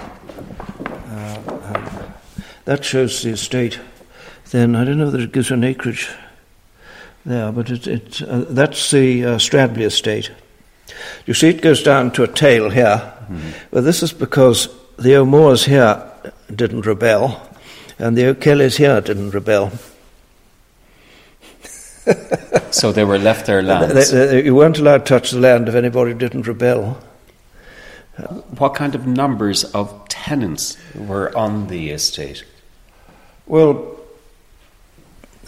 that 2.64 2.84
shows 2.84 3.22
the 3.22 3.30
estate. 3.30 3.78
Then 4.50 4.74
I 4.76 4.84
don't 4.84 4.98
know 4.98 5.10
that 5.10 5.20
it 5.20 5.32
gives 5.32 5.50
an 5.50 5.64
acreage 5.64 6.08
there, 7.26 7.52
but 7.52 7.70
it, 7.70 7.86
it 7.86 8.22
uh, 8.22 8.44
that's 8.48 8.90
the 8.90 9.24
uh, 9.24 9.28
Stradbally 9.36 9.82
estate. 9.84 10.30
You 11.26 11.34
see, 11.34 11.48
it 11.48 11.60
goes 11.60 11.82
down 11.82 12.12
to 12.12 12.22
a 12.22 12.28
tail 12.28 12.70
here. 12.70 13.12
Mm-hmm. 13.30 13.50
Well, 13.70 13.82
this 13.82 14.02
is 14.02 14.12
because 14.12 14.68
the 14.98 15.16
O'Moores 15.16 15.64
here 15.64 16.02
didn't 16.54 16.86
rebel, 16.86 17.40
and 17.98 18.16
the 18.16 18.26
O'Kellys 18.28 18.76
here 18.78 19.00
didn't 19.02 19.30
rebel. 19.32 19.70
so 22.70 22.90
they 22.92 23.04
were 23.04 23.18
left 23.18 23.46
their 23.46 23.62
They- 23.62 23.68
lands. 23.68 24.10
they- 24.10 24.26
they- 24.26 24.44
you 24.44 24.54
weren't 24.54 24.78
allowed 24.78 25.04
to 25.06 25.14
touch 25.14 25.30
the 25.30 25.40
land 25.40 25.68
if 25.68 25.74
anybody 25.74 26.14
didn't 26.14 26.46
rebel. 26.46 26.98
what 28.56 28.74
kind 28.74 28.94
of 28.94 29.06
numbers 29.06 29.64
of 29.74 30.08
tenants 30.08 30.76
were 30.94 31.36
on 31.36 31.66
the 31.68 31.90
estate? 31.90 32.44
Well, 33.46 33.97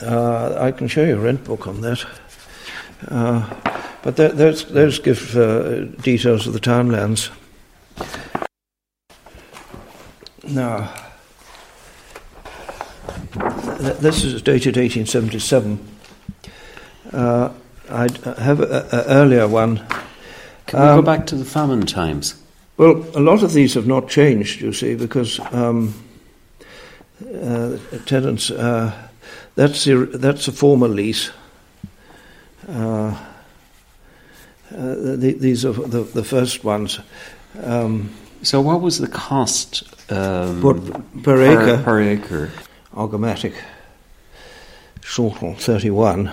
uh, 0.03 0.57
I 0.61 0.73
can 0.73 0.89
show 0.89 1.05
you 1.05 1.17
a 1.17 1.21
rent 1.21 1.45
book 1.45 1.67
on 1.67 1.81
that. 1.81 2.05
Uh, 3.09 3.49
but 4.03 4.17
th- 4.17 4.33
those, 4.33 4.65
those 4.67 4.99
give 4.99 5.37
uh, 5.37 5.85
details 6.03 6.47
of 6.47 6.53
the 6.53 6.61
townlands. 6.61 7.31
Now, 10.49 10.93
th- 13.79 13.99
this 13.99 14.25
is 14.25 14.43
dated 14.43 14.77
1877. 14.77 15.79
Uh, 17.13 17.51
I 17.91 18.09
have 18.41 18.61
an 18.61 18.87
earlier 18.93 19.47
one. 19.49 19.85
Can 20.67 20.81
we 20.81 20.87
Um, 20.87 20.97
go 21.01 21.03
back 21.03 21.27
to 21.27 21.37
the 21.37 21.45
famine 21.45 21.85
times? 21.87 22.35
Well, 22.77 23.05
a 23.15 23.21
lot 23.21 23.43
of 23.43 23.53
these 23.53 23.75
have 23.75 23.87
not 23.87 24.09
changed, 24.09 24.61
you 24.63 24.73
see, 24.73 24.95
because 24.95 25.41
um, 25.53 25.93
uh, 27.43 27.77
tenants. 28.07 28.51
That's 29.61 29.85
the, 29.85 30.07
that's 30.07 30.49
a 30.49 30.53
former 30.53 30.89
lease. 30.89 31.31
Uh, 32.67 33.09
uh, 33.13 33.17
the, 34.71 35.37
these 35.39 35.67
are 35.67 35.75
the, 35.75 36.03
the 36.03 36.25
first 36.25 36.65
ones. 36.65 36.99
Um, 37.63 38.09
So, 38.43 38.63
what 38.63 38.81
was 38.81 39.01
the 39.01 39.07
cost 39.07 39.83
um, 40.11 40.63
per, 40.63 40.81
per 41.23 41.43
acre, 41.43 41.83
Per 41.83 42.01
acre. 42.01 42.51
Argomatic, 42.97 43.53
Shortle 45.03 45.55
31. 45.57 46.33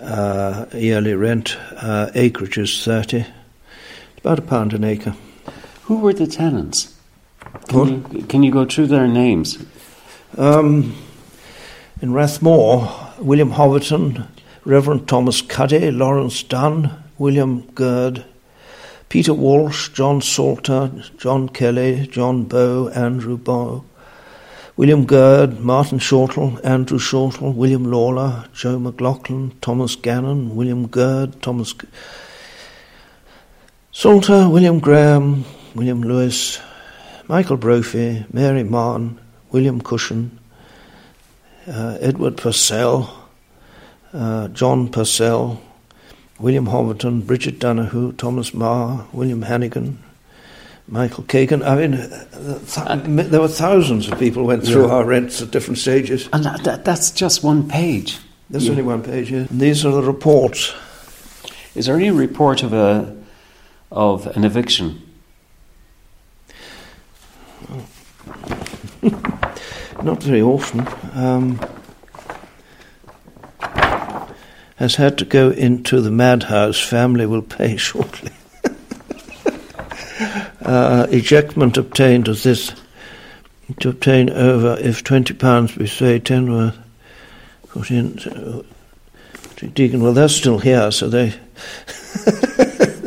Uh, 0.00 0.64
yearly 0.72 1.12
rent, 1.12 1.58
uh, 1.76 2.10
acreage 2.14 2.56
is 2.56 2.82
30. 2.84 3.18
It's 3.18 3.28
about 4.20 4.38
a 4.38 4.42
pound 4.42 4.72
an 4.72 4.82
acre. 4.82 5.14
Who 5.82 5.98
were 5.98 6.14
the 6.14 6.26
tenants? 6.26 6.98
Can, 7.68 8.06
you, 8.12 8.22
can 8.22 8.42
you 8.42 8.50
go 8.50 8.64
through 8.64 8.86
their 8.86 9.06
names? 9.06 9.58
Um, 10.38 10.94
in 12.02 12.12
Rathmore, 12.12 13.14
William 13.18 13.52
Hoverton, 13.52 14.28
Reverend 14.64 15.08
Thomas 15.08 15.40
Cuddy, 15.40 15.90
Lawrence 15.90 16.42
Dunn, 16.42 17.02
William 17.16 17.62
Gird, 17.72 18.24
Peter 19.08 19.32
Walsh, 19.32 19.88
John 19.90 20.20
Salter, 20.20 20.90
John 21.16 21.48
Kelly, 21.48 22.06
John 22.08 22.44
Bow, 22.44 22.88
Andrew 22.88 23.38
Bow, 23.38 23.84
William 24.76 25.06
Gird, 25.06 25.60
Martin 25.60 25.98
Shortle, 25.98 26.60
Andrew 26.62 26.98
Shortle, 26.98 27.52
William 27.52 27.90
Lawler, 27.90 28.44
Joe 28.52 28.78
McLaughlin, 28.78 29.52
Thomas 29.62 29.96
Gannon, 29.96 30.54
William 30.54 30.86
Gird, 30.88 31.40
Thomas 31.40 31.72
G- 31.72 31.88
Salter, 33.90 34.50
William 34.50 34.80
Graham, 34.80 35.46
William 35.74 36.02
Lewis, 36.02 36.60
Michael 37.26 37.56
Brophy, 37.56 38.26
Mary 38.30 38.64
Martin, 38.64 39.18
William 39.50 39.80
Cushion, 39.80 40.38
uh, 41.68 41.98
Edward 42.00 42.36
Purcell, 42.36 43.10
uh, 44.12 44.48
John 44.48 44.88
Purcell, 44.88 45.60
William 46.38 46.66
Hoverton, 46.66 47.22
Bridget 47.22 47.58
Donahue, 47.58 48.12
Thomas 48.12 48.52
Marr, 48.54 49.06
William 49.12 49.42
Hannigan, 49.42 49.98
Michael 50.88 51.24
Kagan. 51.24 51.66
I 51.66 51.76
mean, 51.76 51.94
uh, 51.94 53.04
th- 53.04 53.28
there 53.28 53.40
were 53.40 53.48
thousands 53.48 54.08
of 54.08 54.18
people 54.18 54.44
went 54.44 54.64
through 54.64 54.86
Yeah. 54.86 54.92
our 54.94 55.04
rents 55.04 55.40
at 55.42 55.50
different 55.50 55.78
stages. 55.78 56.28
And 56.32 56.44
that, 56.44 56.62
that, 56.64 56.84
that's 56.84 57.10
just 57.10 57.42
one 57.42 57.68
page. 57.68 58.18
There's 58.50 58.64
Yeah. 58.66 58.70
only 58.72 58.82
one 58.84 59.02
page 59.02 59.28
here. 59.28 59.46
And 59.50 59.60
these 59.60 59.84
are 59.84 59.90
the 59.92 60.02
reports. 60.02 60.72
Is 61.74 61.86
there 61.86 61.96
any 61.96 62.10
report 62.10 62.62
of 62.62 62.72
a 62.72 63.14
of 63.90 64.26
an 64.36 64.44
eviction? 64.44 65.02
Not 70.02 70.22
very 70.22 70.42
often. 70.42 70.86
Um, 71.14 71.60
has 74.76 74.94
had 74.94 75.18
to 75.18 75.24
go 75.24 75.50
into 75.50 76.00
the 76.00 76.10
madhouse. 76.10 76.78
Family 76.78 77.26
will 77.26 77.42
pay 77.42 77.76
shortly. 77.88 78.32
uh, 80.62 81.06
ejectment 81.10 81.76
obtained 81.76 82.28
of 82.28 82.42
this 82.42 82.72
to 83.80 83.88
obtain 83.88 84.30
over 84.30 84.78
if 84.78 85.02
twenty 85.02 85.34
pounds 85.34 85.74
be 85.74 85.86
say 85.86 86.18
ten 86.18 86.52
worth. 86.52 86.78
Put 87.68 87.90
in. 87.90 88.64
Deacon, 89.72 90.02
well, 90.02 90.12
they're 90.12 90.28
still 90.28 90.58
here, 90.58 90.90
so 90.90 91.08
they 91.08 91.30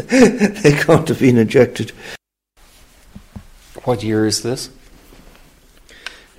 they 0.10 0.74
can't 0.74 1.08
have 1.08 1.20
been 1.20 1.38
ejected. 1.38 1.92
What 3.84 4.04
year 4.04 4.26
is 4.26 4.42
this? 4.42 4.72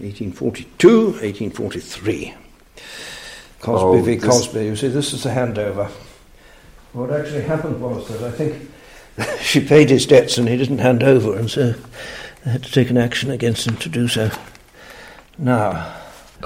1842, 0.01 1.05
1843. 1.05 2.35
Cosby 3.61 3.85
Oh, 3.85 4.03
v. 4.03 4.17
Cosby. 4.17 4.65
You 4.65 4.77
see, 4.77 4.89
this 4.89 5.13
is 5.13 5.23
the 5.25 5.31
handover. 5.31 5.91
What 6.93 7.11
actually 7.13 7.43
happened 7.43 7.81
was 7.81 8.09
that 8.09 8.23
I 8.23 8.31
think 8.31 8.71
she 9.41 9.61
paid 9.61 9.91
his 9.91 10.07
debts 10.07 10.39
and 10.39 10.49
he 10.49 10.57
didn't 10.57 10.79
hand 10.79 11.03
over, 11.03 11.37
and 11.39 11.51
so 11.51 11.75
they 12.45 12.51
had 12.51 12.63
to 12.63 12.73
take 12.73 12.91
an 12.91 12.97
action 12.97 13.31
against 13.31 13.67
him 13.67 13.77
to 13.77 13.89
do 13.89 14.09
so. 14.09 14.31
Now, 15.39 15.95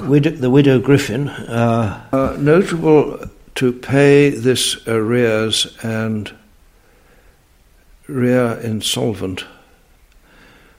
widow, 0.03 0.31
the 0.31 0.51
widow 0.51 0.81
Griffin, 0.81 1.29
uh, 1.29 2.09
uh, 2.12 2.37
notable 2.38 3.25
to 3.55 3.73
pay 3.73 4.31
this 4.31 4.87
arrears 4.88 5.77
and 5.83 6.35
rear 8.09 8.59
insolvent, 8.62 9.43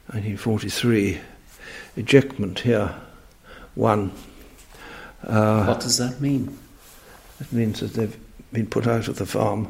1943 0.07 1.19
ejectment 1.95 2.59
here, 2.59 2.95
one. 3.75 4.11
Uh, 5.23 5.65
what 5.65 5.79
does 5.79 5.97
that 5.97 6.21
mean? 6.21 6.57
It 7.39 7.51
means 7.51 7.79
that 7.79 7.93
they've 7.93 8.17
been 8.53 8.67
put 8.67 8.87
out 8.87 9.07
of 9.07 9.17
the 9.17 9.25
farm. 9.25 9.67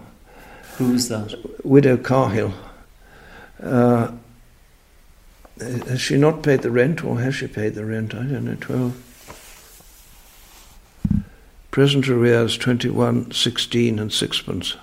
Who 0.78 0.94
is 0.94 1.10
that? 1.10 1.34
Widow 1.64 1.98
Carhill. 1.98 2.54
Uh, 3.62 4.12
has 5.60 6.02
she 6.02 6.18
not 6.18 6.44
paid 6.44 6.62
the 6.62 6.72
rent, 6.72 7.04
or 7.04 7.20
has 7.20 7.36
she 7.36 7.48
paid 7.48 7.76
the 7.76 7.86
rent? 7.86 8.14
I 8.14 8.24
don't 8.24 8.44
know. 8.44 8.56
Twelve. 8.60 9.02
Present 11.72 12.08
arrears 12.10 12.58
twenty-one, 12.58 13.32
sixteen, 13.32 14.00
and 14.00 14.12
sixpence. 14.12 14.76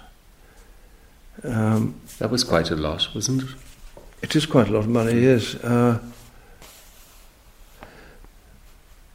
Um, 1.45 1.95
That 2.19 2.31
was 2.31 2.45
quite 2.45 2.71
a 2.71 2.77
lot, 2.77 3.09
wasn't 3.15 3.43
it? 3.43 3.49
It 4.23 4.37
is 4.37 4.47
quite 4.47 4.69
a 4.69 4.73
lot 4.73 4.81
of 4.81 4.89
money, 4.89 5.21
yes. 5.21 5.55
Uh, 5.57 5.99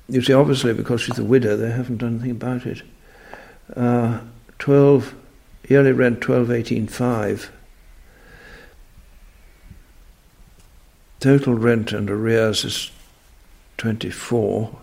you 0.10 0.22
see, 0.22 0.34
obviously, 0.34 0.74
because 0.74 1.02
she's 1.02 1.20
a 1.20 1.24
widow, 1.24 1.58
they 1.58 1.72
haven't 1.72 1.98
done 1.98 2.16
anything 2.16 2.32
about 2.32 2.66
it. 2.66 2.82
Uh, 3.76 4.20
12, 4.60 5.14
yearly 5.68 5.92
rent 5.92 6.22
12,18.5. 6.22 7.50
Total 11.20 11.54
rent 11.54 11.92
and 11.92 12.10
arrears 12.10 12.64
is 12.64 12.92
24. 13.78 14.80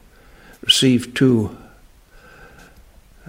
Received 0.63 1.17
two. 1.17 1.57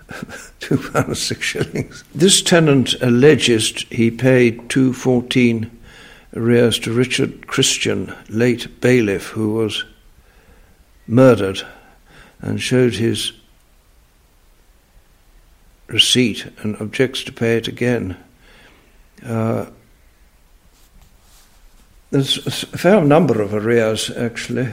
two 0.60 0.78
pounds 0.78 1.22
six 1.22 1.42
shillings. 1.42 2.04
This 2.14 2.42
tenant 2.42 2.94
alleges 3.02 3.86
he 3.90 4.12
paid 4.12 4.70
two 4.70 4.94
fourteen 4.94 5.72
arrears 6.36 6.78
to 6.80 6.94
Richard 6.94 7.48
Christian, 7.48 8.14
late 8.30 8.82
bailiff, 8.82 9.30
who 9.30 9.54
was 9.54 9.84
murdered, 11.08 11.62
and 12.42 12.62
showed 12.62 12.96
his 12.96 13.32
receipt 15.88 16.52
and 16.60 16.76
objects 16.78 17.24
to 17.24 17.32
pay 17.32 17.58
it 17.58 17.68
again. 17.68 18.18
Uh, 19.26 19.66
there's 22.12 22.38
a 22.46 22.78
fair 22.78 23.04
number 23.04 23.42
of 23.42 23.54
arrears, 23.54 24.10
actually. 24.12 24.70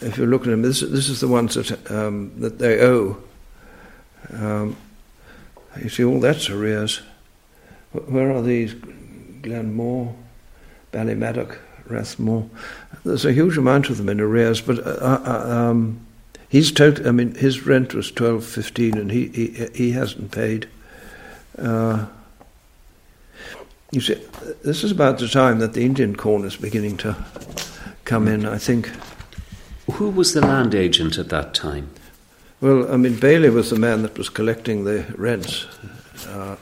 If 0.00 0.16
you 0.16 0.26
look 0.26 0.42
at 0.42 0.50
them, 0.50 0.62
this, 0.62 0.80
this 0.80 1.08
is 1.08 1.20
the 1.20 1.28
ones 1.28 1.54
that 1.54 1.90
um, 1.90 2.32
that 2.40 2.58
they 2.58 2.80
owe. 2.80 3.16
Um, 4.32 4.76
you 5.82 5.88
see, 5.88 6.04
all 6.04 6.20
that's 6.20 6.48
arrears. 6.48 7.02
Where 7.92 8.32
are 8.32 8.42
these? 8.42 8.74
Glenmore, 9.42 10.14
Ballymaddock, 10.92 11.58
Rathmore. 11.88 12.48
There's 13.04 13.24
a 13.24 13.32
huge 13.32 13.56
amount 13.56 13.90
of 13.90 13.96
them 13.96 14.08
in 14.08 14.20
arrears, 14.20 14.60
but 14.60 14.78
uh, 14.78 15.20
uh, 15.24 15.46
um, 15.48 16.06
he's 16.48 16.72
total. 16.72 17.08
I 17.08 17.12
mean, 17.12 17.34
his 17.34 17.66
rent 17.66 17.94
was 17.94 18.10
twelve 18.10 18.44
fifteen, 18.44 18.96
and 18.98 19.10
he 19.10 19.28
he, 19.28 19.68
he 19.74 19.90
hasn't 19.92 20.30
paid. 20.30 20.68
Uh, 21.58 22.06
you 23.90 24.00
see, 24.00 24.14
this 24.64 24.84
is 24.84 24.90
about 24.92 25.18
the 25.18 25.28
time 25.28 25.58
that 25.60 25.72
the 25.72 25.84
Indian 25.84 26.14
corn 26.14 26.44
is 26.44 26.56
beginning 26.56 26.96
to 26.98 27.16
come 28.04 28.28
in. 28.28 28.44
I 28.46 28.58
think 28.58 28.90
Who 29.92 30.10
was 30.10 30.34
the 30.34 30.42
land 30.42 30.74
agent 30.74 31.16
at 31.18 31.30
that 31.30 31.54
time? 31.54 31.88
Well, 32.60 32.92
I 32.92 32.96
mean, 32.96 33.18
Bailey 33.18 33.48
was 33.50 33.70
the 33.70 33.78
man 33.78 34.02
that 34.02 34.18
was 34.18 34.28
collecting 34.28 34.84
the 34.84 35.06
rents. 35.16 35.66
Uh, 36.26 36.56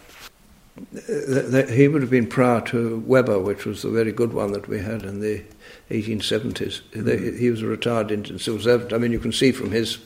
th- 0.94 1.50
th- 1.50 1.70
he 1.70 1.88
would 1.88 2.02
have 2.02 2.10
been 2.10 2.26
prior 2.28 2.60
to 2.66 2.98
Weber, 3.06 3.40
which 3.40 3.64
was 3.64 3.82
the 3.82 3.90
very 3.90 4.12
good 4.12 4.32
one 4.32 4.52
that 4.52 4.68
we 4.68 4.78
had 4.78 5.02
in 5.02 5.20
the 5.20 5.42
1870s. 5.90 6.80
They, 6.92 7.38
he 7.38 7.50
was 7.50 7.62
a 7.62 7.66
retired 7.66 8.10
Indian 8.10 8.38
civil 8.38 8.60
servant. 8.60 8.92
I 8.92 8.98
mean, 8.98 9.12
you 9.12 9.20
can 9.20 9.32
see 9.32 9.52
from 9.52 9.70
his 9.70 9.98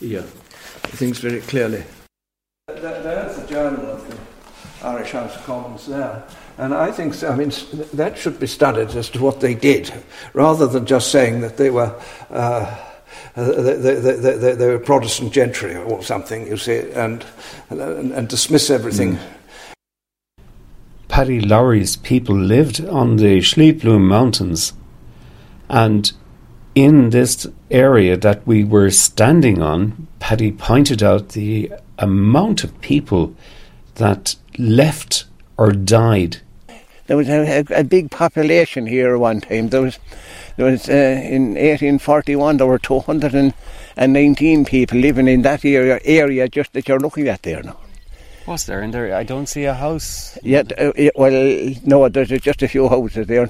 Yeah. 0.00 0.22
things 0.96 1.18
very 1.18 1.40
clearly. 1.40 1.84
There's 2.68 3.36
the 3.36 3.46
journal 3.48 3.86
of 3.90 4.08
the 4.08 4.86
Irish 4.86 5.12
House 5.12 5.36
of 5.36 5.44
Commons 5.44 5.86
there. 5.86 6.22
And 6.58 6.74
I 6.74 6.90
think, 6.92 7.14
so- 7.14 7.28
I 7.30 7.36
mean, 7.36 7.52
that 7.94 8.18
should 8.18 8.38
be 8.38 8.46
studied 8.46 8.90
as 8.90 9.08
to 9.10 9.20
what 9.22 9.40
they 9.40 9.54
did, 9.54 9.92
rather 10.34 10.66
than 10.66 10.84
just 10.86 11.10
saying 11.10 11.40
that 11.40 11.56
they 11.56 11.70
were, 11.70 11.94
uh, 12.30 12.76
uh, 13.36 13.62
they, 13.62 13.74
they, 13.76 13.94
they, 13.94 14.36
they, 14.36 14.52
they 14.54 14.66
were 14.68 14.78
Protestant 14.78 15.32
gentry 15.32 15.76
or 15.76 16.02
something, 16.02 16.46
you 16.46 16.56
see, 16.58 16.90
and, 16.92 17.24
and, 17.70 18.12
and 18.12 18.28
dismiss 18.28 18.68
everything. 18.70 19.18
Paddy 21.08 21.40
Lowry's 21.40 21.96
people 21.96 22.34
lived 22.36 22.84
on 22.86 23.16
the 23.16 23.40
Slieve 23.42 23.80
Bloom 23.82 24.06
Mountains, 24.08 24.72
and 25.72 26.12
in 26.74 27.10
this 27.10 27.46
area 27.70 28.16
that 28.18 28.46
we 28.46 28.62
were 28.62 28.90
standing 28.90 29.62
on, 29.62 30.06
Paddy 30.20 30.52
pointed 30.52 31.02
out 31.02 31.30
the 31.30 31.72
amount 31.98 32.62
of 32.62 32.80
people 32.82 33.34
that 33.94 34.36
left 34.58 35.24
or 35.56 35.72
died. 35.72 36.42
There 37.06 37.16
was 37.16 37.28
a, 37.28 37.64
a, 37.70 37.80
a 37.80 37.84
big 37.84 38.10
population 38.10 38.86
here 38.86 39.18
one 39.18 39.40
time. 39.40 39.70
There 39.70 39.82
was, 39.82 39.98
there 40.56 40.66
was 40.66 40.88
uh, 40.88 40.92
in 40.92 41.54
1841 41.54 42.58
there 42.58 42.66
were 42.66 42.78
219 42.78 44.64
people 44.64 44.98
living 44.98 45.26
in 45.26 45.42
that 45.42 45.64
area 45.64 46.00
area 46.04 46.48
just 46.48 46.72
that 46.74 46.86
you're 46.88 47.00
looking 47.00 47.28
at 47.28 47.42
there 47.42 47.62
now. 47.62 47.78
Was 48.46 48.66
there 48.66 48.82
in 48.82 48.90
there? 48.90 49.14
I 49.14 49.22
don't 49.22 49.46
see 49.46 49.64
a 49.64 49.74
house. 49.74 50.36
Yeah, 50.42 50.64
uh, 50.76 50.92
yeah, 50.96 51.10
well, 51.14 51.74
no, 51.84 52.08
there's 52.08 52.28
just 52.28 52.62
a 52.62 52.68
few 52.68 52.88
houses 52.88 53.26
there, 53.28 53.48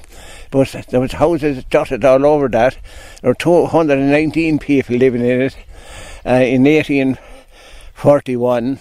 but 0.53 0.71
there 0.91 1.01
was 1.01 1.12
houses 1.12 1.65
dotted 1.65 2.05
all 2.05 2.25
over 2.25 2.47
that. 2.49 2.79
There 3.23 3.31
were 3.31 3.35
219 3.35 4.61
people 4.61 4.97
living 4.97 5.23
in 5.23 5.41
it 5.41 5.57
uh, 6.25 6.35
in 6.35 6.62
1841. 6.62 8.79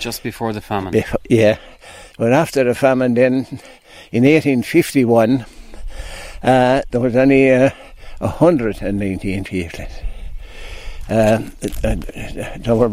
Just 0.00 0.22
before 0.22 0.52
the 0.52 0.60
famine. 0.60 0.92
Bef- 0.92 1.16
yeah, 1.30 1.56
but 2.18 2.32
after 2.32 2.64
the 2.64 2.74
famine, 2.74 3.14
then 3.14 3.46
in 4.12 4.24
1851, 4.24 5.46
uh, 6.42 6.82
there 6.90 7.00
was 7.00 7.16
only 7.16 7.50
uh, 7.50 7.70
119 8.18 9.44
people. 9.44 9.86
Uh, 11.08 11.40
uh, 11.84 11.94
they 12.56 12.72
were 12.72 12.90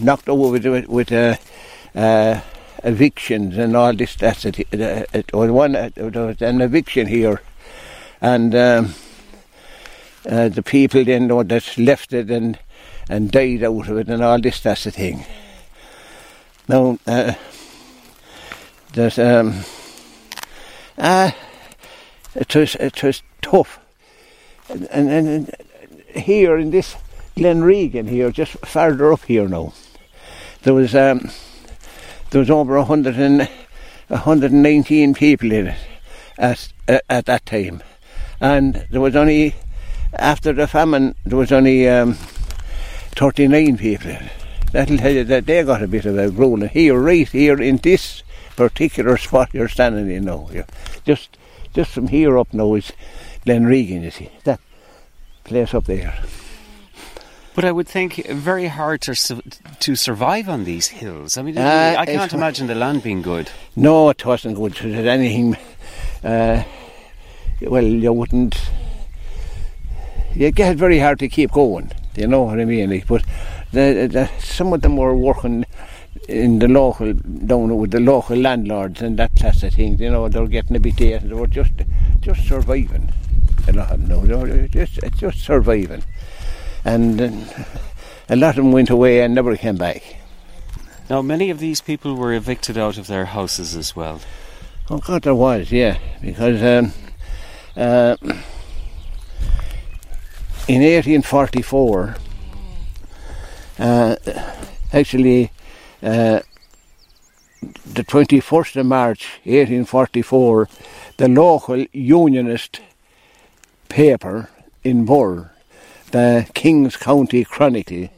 knocked 0.00 0.28
over 0.28 0.52
with, 0.52 0.64
with, 0.64 0.88
with 0.88 1.12
uh, 1.12 1.34
uh, 1.94 2.40
evictions 2.84 3.56
and 3.58 3.76
all 3.76 3.94
this. 3.94 4.14
That's 4.14 4.44
it. 4.44 4.60
Uh, 4.72 5.04
it 5.12 5.32
was 5.32 5.50
one. 5.50 5.74
Uh, 5.74 5.90
there 5.94 6.26
was 6.26 6.40
an 6.42 6.60
eviction 6.60 7.06
here, 7.06 7.40
and 8.20 8.54
um, 8.54 8.94
uh, 10.28 10.48
the 10.48 10.62
people 10.62 11.04
then 11.04 11.26
know 11.26 11.42
that 11.42 11.76
left 11.76 12.12
it 12.12 12.30
and 12.30 12.58
and 13.08 13.32
died 13.32 13.64
out 13.64 13.88
of 13.88 13.98
it 13.98 14.08
and 14.08 14.22
all 14.22 14.40
this. 14.40 14.60
That's 14.60 14.84
the 14.84 14.90
thing. 14.90 15.24
Now 16.68 16.98
uh, 17.06 17.34
there's 18.92 19.18
um, 19.18 19.64
uh, 20.96 21.32
it 22.34 22.54
was 22.54 22.74
it 22.76 23.02
was 23.02 23.22
tough, 23.42 23.80
and, 24.68 24.88
and, 24.90 25.28
and 25.28 25.54
here 26.14 26.56
in 26.56 26.70
this 26.70 26.96
Glen 27.36 27.64
Regan 27.64 28.06
here, 28.06 28.30
just 28.30 28.52
farther 28.52 29.12
up 29.12 29.24
here 29.24 29.48
now, 29.48 29.72
there 30.62 30.74
was 30.74 30.94
um, 30.94 31.30
there 32.34 32.40
was 32.40 32.50
over 32.50 32.74
a 32.74 32.84
hundred 32.84 33.14
and 33.14 33.48
a 34.10 34.16
hundred 34.16 34.50
and 34.50 34.60
nineteen 34.60 35.14
people 35.14 35.52
in 35.52 35.68
it 35.68 35.78
at 36.36 36.68
uh, 36.88 36.98
at 37.08 37.26
that 37.26 37.46
time, 37.46 37.80
and 38.40 38.88
there 38.90 39.00
was 39.00 39.14
only 39.14 39.54
after 40.14 40.52
the 40.52 40.66
famine 40.66 41.14
there 41.24 41.38
was 41.38 41.52
only 41.52 41.88
um, 41.88 42.14
thirty 43.14 43.46
nine 43.46 43.78
people 43.78 44.10
in 44.10 44.16
it. 44.16 44.32
That'll 44.72 44.98
tell 44.98 45.12
you 45.12 45.22
that 45.22 45.46
they 45.46 45.62
got 45.62 45.80
a 45.80 45.86
bit 45.86 46.06
of 46.06 46.18
a 46.18 46.28
ruling 46.28 46.70
here, 46.70 46.98
right 46.98 47.28
here 47.28 47.62
in 47.62 47.76
this 47.76 48.24
particular 48.56 49.16
spot 49.16 49.50
you're 49.52 49.68
standing 49.68 50.10
in 50.10 50.24
now. 50.24 50.50
Just 51.06 51.38
just 51.72 51.92
from 51.92 52.08
here 52.08 52.36
up 52.36 52.52
now 52.52 52.74
is 52.74 52.90
Glen 53.44 53.64
Regan, 53.64 54.02
you 54.02 54.10
see 54.10 54.32
that 54.42 54.58
place 55.44 55.72
up 55.72 55.84
there. 55.84 56.20
But 57.54 57.64
I 57.64 57.70
would 57.70 57.86
think 57.86 58.26
very 58.28 58.66
hard 58.66 59.00
to 59.02 59.14
su- 59.14 59.42
to 59.80 59.94
survive 59.96 60.48
on 60.48 60.64
these 60.64 60.88
hills. 60.88 61.36
I 61.38 61.42
mean, 61.42 61.56
Uh, 61.56 61.94
I 61.98 62.04
can't 62.06 62.32
imagine 62.32 62.66
the 62.66 62.74
land 62.74 63.02
being 63.02 63.22
good. 63.22 63.50
No, 63.76 64.08
it 64.10 64.24
wasn't 64.26 64.56
good. 64.56 64.72
It 64.76 64.84
was 64.96 65.06
anything. 65.06 65.56
Uh, 66.24 66.64
well, 67.60 67.84
you 67.84 68.12
wouldn't. 68.12 68.56
You 70.34 70.50
get 70.50 70.76
very 70.76 70.98
hard 70.98 71.18
to 71.20 71.28
keep 71.28 71.52
going. 71.52 71.92
You 72.16 72.26
know 72.26 72.42
what 72.42 72.58
I 72.58 72.64
mean? 72.64 73.04
But 73.06 73.22
the, 73.72 74.08
the, 74.10 74.30
some 74.40 74.72
of 74.72 74.82
them 74.82 74.96
were 74.96 75.14
working 75.16 75.64
in 76.28 76.58
the 76.58 76.68
local 76.68 77.12
down 77.12 77.76
with 77.76 77.90
the 77.92 78.00
local 78.00 78.36
landlords 78.36 79.00
and 79.02 79.16
that 79.18 79.30
class 79.36 79.62
of 79.62 79.74
things. 79.74 80.00
You 80.00 80.10
know, 80.10 80.28
they 80.28 80.40
were 80.40 80.48
getting 80.48 80.76
a 80.76 80.80
bit 80.80 80.96
there. 80.96 81.18
And 81.18 81.30
they 81.30 81.34
were 81.34 81.46
just 81.46 81.72
just 82.20 82.48
surviving. 82.48 83.12
A 83.68 83.72
lot 83.72 83.90
of 83.92 84.00
them, 84.08 84.08
no, 84.08 84.46
they 84.46 84.60
were 84.62 84.68
just 84.68 84.98
just 85.16 85.38
surviving, 85.40 86.02
and 86.84 87.20
uh, 87.20 87.30
a 88.28 88.36
lot 88.36 88.50
of 88.50 88.64
them 88.64 88.72
went 88.72 88.90
away 88.90 89.20
and 89.20 89.34
never 89.34 89.56
came 89.56 89.76
back. 89.76 90.16
Now, 91.08 91.22
many 91.22 91.50
of 91.50 91.58
these 91.58 91.80
people 91.80 92.14
were 92.14 92.32
evicted 92.32 92.78
out 92.78 92.98
of 92.98 93.06
their 93.06 93.26
houses 93.26 93.76
as 93.76 93.94
well. 93.94 94.20
Oh 94.90 94.98
God, 94.98 95.22
there 95.22 95.34
was, 95.34 95.72
yeah, 95.72 95.98
because 96.20 96.62
um, 96.62 96.92
uh, 97.76 98.16
in 100.66 100.82
1844, 100.82 102.16
uh, 103.78 104.16
actually, 104.92 105.50
uh, 106.02 106.40
the 107.86 108.04
21st 108.04 108.76
of 108.76 108.86
March 108.86 109.24
1844, 109.44 110.68
the 111.16 111.28
local 111.28 111.84
unionist 111.92 112.80
paper 113.88 114.50
in 114.82 115.04
Birr, 115.04 115.50
the 116.14 116.48
King's 116.54 116.96
County 116.96 117.42
Chronicle, 117.42 118.08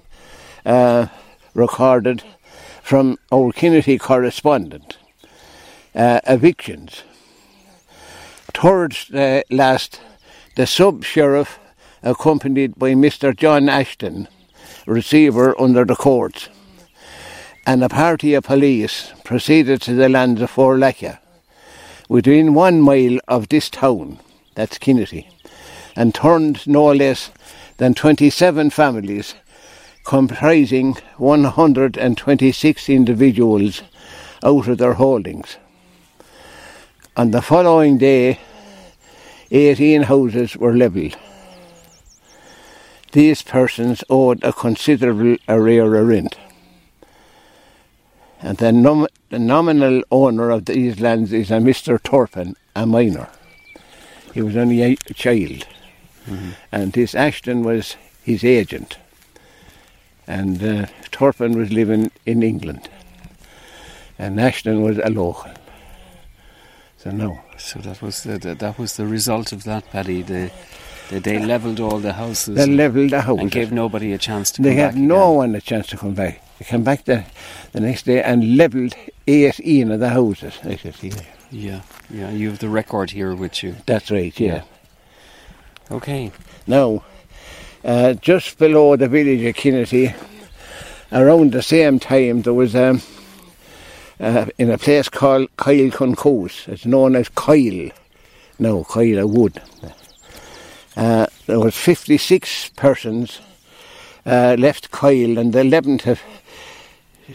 uh, 0.66 1.06
recorded 1.54 2.22
from 2.82 3.16
our 3.32 3.50
Kinnitty 3.52 3.98
correspondent 3.98 4.98
uh, 5.94 6.20
evictions. 6.26 7.04
Towards 8.52 9.08
the 9.08 9.42
last, 9.50 9.98
the 10.56 10.66
sub 10.66 11.04
sheriff, 11.04 11.58
accompanied 12.02 12.78
by 12.78 12.92
Mr. 12.92 13.34
John 13.34 13.70
Ashton, 13.70 14.28
receiver 14.86 15.58
under 15.58 15.86
the 15.86 15.96
courts, 15.96 16.50
and 17.66 17.82
a 17.82 17.88
party 17.88 18.34
of 18.34 18.44
police 18.44 19.14
proceeded 19.24 19.80
to 19.80 19.94
the 19.94 20.10
lands 20.10 20.42
of 20.42 20.50
Forlacca, 20.50 21.18
within 22.10 22.52
one 22.52 22.82
mile 22.82 23.18
of 23.26 23.48
this 23.48 23.70
town, 23.70 24.18
that's 24.54 24.76
Kinnitty, 24.76 25.28
and 25.96 26.14
turned 26.14 26.66
no 26.66 26.92
less 26.92 27.30
than 27.78 27.94
27 27.94 28.70
families 28.70 29.34
comprising 30.06 30.94
126 31.16 32.88
individuals 32.88 33.82
out 34.44 34.68
of 34.68 34.78
their 34.78 34.94
holdings. 34.94 35.56
On 37.16 37.32
the 37.32 37.42
following 37.42 37.98
day, 37.98 38.38
18 39.50 40.02
houses 40.02 40.56
were 40.56 40.76
levelled. 40.76 41.16
These 43.12 43.42
persons 43.42 44.04
owed 44.08 44.44
a 44.44 44.52
considerable 44.52 45.36
arrear 45.48 45.94
of 45.96 46.06
rent. 46.06 46.36
And 48.40 48.58
the, 48.58 48.70
nom- 48.70 49.08
the 49.30 49.38
nominal 49.38 50.02
owner 50.10 50.50
of 50.50 50.66
these 50.66 51.00
lands 51.00 51.32
is 51.32 51.50
a 51.50 51.54
Mr. 51.54 52.00
Turpin, 52.00 52.54
a 52.76 52.86
minor. 52.86 53.28
He 54.34 54.42
was 54.42 54.56
only 54.56 54.82
a 54.82 54.96
child. 55.14 55.66
And 56.72 56.92
this 56.92 57.14
Ashton 57.14 57.62
was 57.62 57.96
his 58.22 58.42
agent. 58.44 58.98
And 60.26 60.62
uh, 60.62 60.86
Turpin 61.12 61.56
was 61.56 61.72
living 61.72 62.10
in 62.24 62.42
England. 62.42 62.88
And 64.18 64.40
Ashton 64.40 64.82
was 64.82 64.98
a 64.98 65.10
local. 65.10 65.52
So 66.98 67.10
no. 67.10 67.40
So 67.58 67.78
that 67.80 68.02
was 68.02 68.22
the, 68.24 68.38
the 68.38 68.54
that 68.54 68.78
was 68.78 68.96
the 68.96 69.06
result 69.06 69.52
of 69.52 69.64
that, 69.64 69.88
Paddy. 69.90 70.22
The, 70.22 70.50
the 71.10 71.20
they 71.20 71.38
levelled 71.38 71.78
all 71.80 71.98
the 72.00 72.14
houses 72.14 72.56
They 72.56 72.66
levelled 72.66 73.10
the 73.10 73.20
house. 73.20 73.38
and 73.38 73.50
gave 73.50 73.70
nobody 73.72 74.12
a 74.12 74.18
chance 74.18 74.50
to 74.52 74.62
They 74.62 74.70
come 74.70 74.76
back. 74.78 74.94
They 74.94 75.00
had 75.00 75.08
no 75.08 75.16
again. 75.28 75.36
one 75.36 75.54
a 75.54 75.60
chance 75.60 75.86
to 75.88 75.96
come 75.96 76.14
back. 76.14 76.42
They 76.58 76.64
came 76.64 76.82
back 76.82 77.04
the, 77.04 77.24
the 77.72 77.80
next 77.80 78.04
day 78.06 78.22
and 78.22 78.56
levelled 78.56 78.94
18 79.28 79.92
of 79.92 80.00
the 80.00 80.08
houses. 80.08 80.58
I 80.64 80.76
see. 80.76 81.12
Yeah, 81.52 81.82
yeah. 82.10 82.30
You 82.30 82.48
have 82.50 82.58
the 82.58 82.68
record 82.68 83.10
here 83.10 83.34
with 83.34 83.62
you. 83.62 83.76
That's 83.86 84.10
right, 84.10 84.38
yeah. 84.40 84.62
Okay. 85.90 86.32
Now, 86.66 87.04
uh, 87.84 88.14
just 88.14 88.58
below 88.58 88.96
the 88.96 89.08
village 89.08 89.44
of 89.44 89.54
Kinnitty, 89.54 90.14
around 91.12 91.52
the 91.52 91.62
same 91.62 92.00
time, 92.00 92.42
there 92.42 92.54
was 92.54 92.74
um, 92.74 93.02
uh, 94.18 94.46
in 94.58 94.70
a 94.70 94.78
place 94.78 95.08
called 95.08 95.54
Kyle 95.56 95.90
Concoos. 95.90 96.66
It's 96.66 96.86
known 96.86 97.14
as 97.14 97.28
Kyle 97.28 97.90
now, 98.58 98.84
Kyle 98.84 99.28
Wood. 99.28 99.62
Uh, 100.96 101.26
there 101.46 101.60
was 101.60 101.76
56 101.76 102.70
persons 102.70 103.40
uh, 104.24 104.56
left 104.58 104.90
Kyle 104.90 105.38
on 105.38 105.52
the 105.52 105.62
11th 105.62 106.06
of 106.06 106.22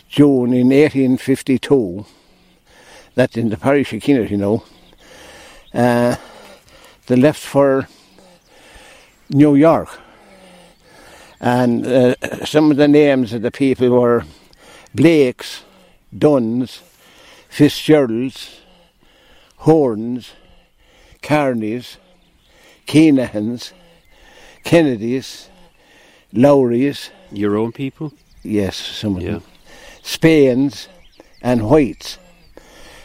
June 0.09 0.53
in 0.53 0.69
1852. 0.69 2.05
That's 3.15 3.37
in 3.37 3.49
the 3.49 3.57
parish 3.57 3.93
of 3.93 4.01
Kinnitty, 4.01 4.31
you 4.31 4.37
know. 4.37 4.63
Uh, 5.73 6.17
they 7.07 7.15
left 7.15 7.39
for 7.39 7.87
New 9.33 9.55
York. 9.55 9.99
And 11.39 11.87
uh, 11.87 12.45
some 12.45 12.69
of 12.69 12.77
the 12.77 12.87
names 12.87 13.33
of 13.33 13.41
the 13.41 13.51
people 13.51 13.89
were 13.89 14.25
Blakes, 14.93 15.63
Duns, 16.15 16.81
Fitzgeralds, 17.49 18.61
Horns, 19.57 20.33
Carneys, 21.21 21.97
Keenahans, 22.85 23.71
Kennedys, 24.63 25.49
Lowrys. 26.33 27.09
Your 27.31 27.57
own 27.57 27.71
people? 27.71 28.13
Yes, 28.43 28.75
some 28.75 29.17
of 29.17 29.23
them. 29.23 29.43
Spains 30.03 30.87
and 31.41 31.69
Whites. 31.69 32.17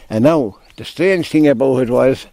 And 0.09 0.23
now, 0.25 0.57
the 0.75 0.85
strange 0.85 1.29
thing 1.29 1.47
about 1.47 1.83
it 1.83 1.89
was, 1.89 2.27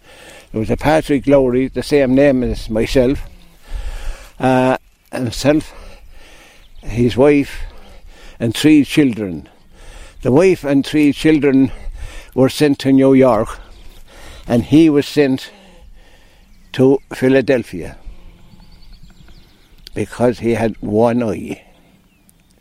there 0.53 0.61
was 0.61 0.71
a 0.71 0.77
Patrick 0.77 1.27
Lowry, 1.27 1.69
the 1.69 1.83
same 1.83 2.15
name 2.15 2.43
as 2.43 2.69
myself, 2.69 3.27
uh, 4.39 4.77
and 5.13 5.25
himself, 5.25 5.73
his 6.83 7.17
wife, 7.17 7.63
and 8.41 8.55
three 8.55 8.85
children. 8.85 9.49
The 10.23 10.33
wife 10.33 10.65
and 10.65 10.85
three 10.87 11.13
children 11.13 11.71
were 12.35 12.49
sent 12.49 12.79
to 12.81 12.93
New 12.93 13.13
York, 13.15 13.61
and 14.47 14.65
he 14.65 14.91
was 14.91 15.07
sent 15.07 15.51
to 16.73 16.99
Philadelphia 17.15 17.97
because 19.95 20.41
he 20.41 20.55
had 20.55 20.77
one 20.83 21.23
eye. 21.23 21.63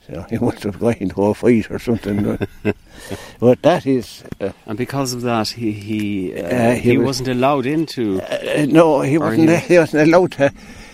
So 0.08 0.26
he 0.30 0.38
must 0.42 0.64
have 0.64 0.80
gone 0.80 0.96
into 1.00 1.24
a 1.24 1.34
fight 1.34 1.72
or 1.72 1.80
something. 1.80 2.38
but 3.40 3.62
that 3.64 3.86
is. 3.88 4.24
Uh, 4.40 4.52
And 4.68 4.78
because 4.78 5.14
of 5.14 5.22
that, 5.22 5.48
he 5.50 5.72
he 5.72 6.34
uh, 6.36 6.44
Uh, 6.46 6.72
he, 6.76 6.80
he 6.92 6.98
was- 6.98 7.06
wasn't 7.06 7.30
allowed 7.30 7.66
into. 7.66 8.22
uh, 8.22 8.66
no, 8.70 9.02
he 9.02 9.18
wasn't, 9.18 9.50
he- 9.50 9.56
he 9.74 9.78
wasn't 9.80 10.08
allowed 10.08 10.32
to 10.34 10.52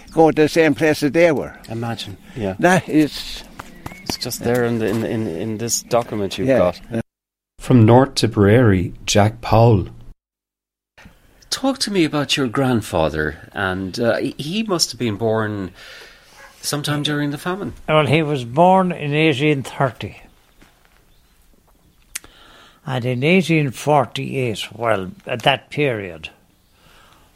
go 0.09 0.31
to 0.31 0.41
the 0.43 0.49
same 0.49 0.75
place 0.75 1.03
as 1.03 1.11
they 1.11 1.31
were. 1.31 1.57
Imagine, 1.69 2.17
yeah. 2.35 2.55
That 2.59 2.87
is. 2.89 3.43
It's 4.03 4.17
just 4.17 4.39
there 4.41 4.63
in 4.65 4.79
the, 4.79 4.87
in, 4.87 5.03
in 5.05 5.27
in 5.27 5.57
this 5.57 5.83
document 5.83 6.37
you've 6.37 6.47
yeah. 6.47 6.57
got. 6.57 6.81
From 7.59 7.85
North 7.85 8.15
Tipperary, 8.15 8.93
Jack 9.05 9.41
Powell. 9.41 9.89
Talk 11.49 11.79
to 11.79 11.91
me 11.91 12.05
about 12.05 12.37
your 12.37 12.47
grandfather, 12.47 13.49
and 13.53 13.99
uh, 13.99 14.17
he- 14.17 14.35
he 14.37 14.63
must 14.63 14.91
have 14.91 14.99
been 14.99 15.17
born 15.17 15.71
sometime 16.61 17.03
during 17.03 17.31
the 17.31 17.37
famine. 17.37 17.73
Well, 17.87 18.05
he 18.05 18.21
was 18.21 18.45
born 18.45 18.91
in 18.91 19.11
1830. 19.11 20.21
And 22.85 23.05
in 23.05 23.21
1848, 23.21 24.71
well, 24.73 25.11
at 25.27 25.43
that 25.43 25.69
period, 25.69 26.29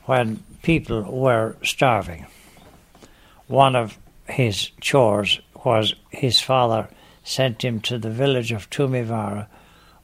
when 0.05 0.43
people 0.63 1.03
were 1.03 1.55
starving, 1.63 2.25
one 3.47 3.75
of 3.75 3.97
his 4.27 4.71
chores 4.79 5.39
was 5.63 5.95
his 6.09 6.39
father 6.39 6.87
sent 7.23 7.63
him 7.63 7.79
to 7.81 7.97
the 7.97 8.09
village 8.09 8.51
of 8.51 8.69
Toomevara 8.69 9.47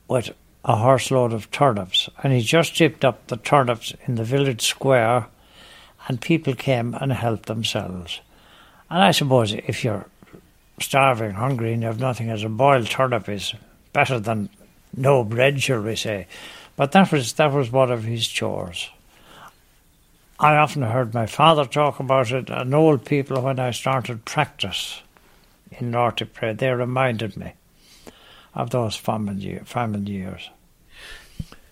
with 0.08 0.32
a 0.66 0.76
horse 0.76 1.12
load 1.12 1.34
of 1.34 1.52
turnips. 1.52 2.10
And 2.24 2.34
he 2.34 2.42
just 2.42 2.78
tipped 2.78 3.04
up 3.06 3.28
the 3.28 3.38
turnips 3.38 3.94
in 4.08 4.16
the 4.16 4.24
village 4.24 4.66
square, 4.66 5.28
and 6.08 6.22
people 6.22 6.56
came 6.56 6.94
and 6.96 7.12
helped 7.12 7.46
themselves. 7.46 8.22
And 8.90 9.02
I 9.02 9.12
suppose 9.12 9.54
if 9.54 9.84
you're 9.84 10.06
starving, 10.80 11.32
hungry, 11.32 11.74
and 11.74 11.82
you 11.82 11.88
have 11.88 12.00
nothing 12.00 12.30
as 12.30 12.44
a 12.44 12.50
boiled 12.50 12.88
turnip 12.88 13.30
is 13.30 13.54
better 13.94 14.20
than 14.20 14.50
no 14.96 15.24
bread, 15.24 15.62
shall 15.62 15.82
we 15.82 15.96
say. 15.96 16.28
But 16.76 16.94
that 16.94 17.12
was 17.12 17.34
that 17.34 17.52
was 17.52 17.72
one 17.72 17.92
of 17.92 18.04
his 18.04 18.28
chores. 18.28 18.90
I 20.40 20.56
often 20.56 20.84
heard 20.84 21.14
my 21.14 21.26
father 21.26 21.66
talk 21.66 22.00
about 22.00 22.32
it, 22.32 22.50
and 22.50 22.74
old 22.74 23.04
people 23.04 23.42
when 23.42 23.60
I 23.60 23.72
started 23.72 24.24
practice 24.24 25.02
in 25.72 25.92
North 25.92 26.18
Tipperary, 26.18 26.54
they 26.54 26.72
reminded 26.72 27.36
me 27.36 27.54
of 28.56 28.70
those 28.70 28.96
famine, 28.96 29.42
year, 29.42 29.64
famine 29.66 30.08
years. 30.08 30.50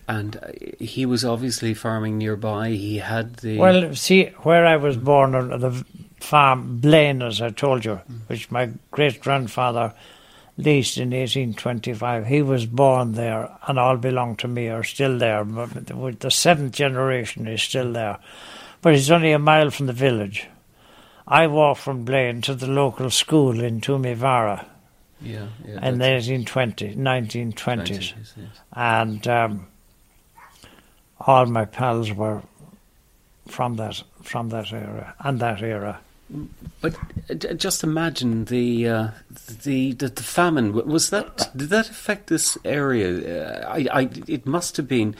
And 0.06 0.36
uh, 0.36 0.52
he 0.78 1.06
was 1.06 1.24
obviously 1.24 1.74
farming 1.74 2.18
nearby. 2.18 2.70
He 2.70 2.98
had 2.98 3.36
the 3.36 3.58
Well, 3.58 3.94
see, 3.94 4.26
where 4.42 4.66
I 4.66 4.76
was 4.76 4.96
born 4.96 5.34
on 5.34 5.60
the 5.60 5.84
farm 6.20 6.78
Blaine, 6.78 7.22
as 7.22 7.40
I 7.40 7.50
told 7.50 7.84
you, 7.84 8.00
which 8.26 8.50
my 8.50 8.70
great 8.90 9.20
grandfather 9.20 9.94
leased 10.58 10.98
in 10.98 11.10
1825, 11.10 12.26
he 12.26 12.42
was 12.42 12.66
born 12.66 13.12
there, 13.12 13.50
and 13.66 13.78
all 13.78 13.96
belong 13.96 14.36
to 14.36 14.48
me 14.48 14.68
are 14.68 14.82
still 14.82 15.16
there. 15.18 15.44
The 15.44 16.30
seventh 16.30 16.72
generation 16.74 17.46
is 17.46 17.62
still 17.62 17.92
there, 17.92 18.18
but 18.82 18.94
it's 18.94 19.10
only 19.10 19.32
a 19.32 19.38
mile 19.38 19.70
from 19.70 19.86
the 19.86 19.92
village. 19.92 20.46
I 21.26 21.46
walked 21.46 21.80
from 21.80 22.04
Blaine 22.04 22.40
to 22.42 22.54
the 22.54 22.66
local 22.66 23.10
school 23.10 23.60
in 23.62 23.80
Toomevara 23.80 24.66
yeah, 25.20 25.46
yeah 25.66 25.86
in 25.86 25.98
the 25.98 26.04
that's 26.04 26.28
1820, 26.28 26.94
1920s 26.94 27.56
twenties, 27.56 28.14
yes. 28.16 28.46
and 28.72 29.26
um, 29.26 29.66
all 31.20 31.46
my 31.46 31.64
pals 31.64 32.12
were 32.12 32.42
from 33.46 33.76
that 33.76 34.02
from 34.22 34.50
that 34.50 34.72
era 34.72 35.14
and 35.20 35.40
that 35.40 35.62
era. 35.62 36.00
But 36.80 36.94
uh, 37.30 37.34
just 37.34 37.82
imagine 37.82 38.44
the, 38.44 38.86
uh, 38.86 39.08
the 39.62 39.92
the 39.92 40.08
the 40.08 40.22
famine. 40.22 40.72
Was 40.74 41.08
that 41.08 41.50
did 41.56 41.70
that 41.70 41.88
affect 41.88 42.26
this 42.26 42.58
area? 42.66 43.64
Uh, 43.64 43.66
I, 43.66 43.86
I 43.90 44.10
it 44.26 44.44
must 44.46 44.76
have 44.76 44.86
been 44.86 45.16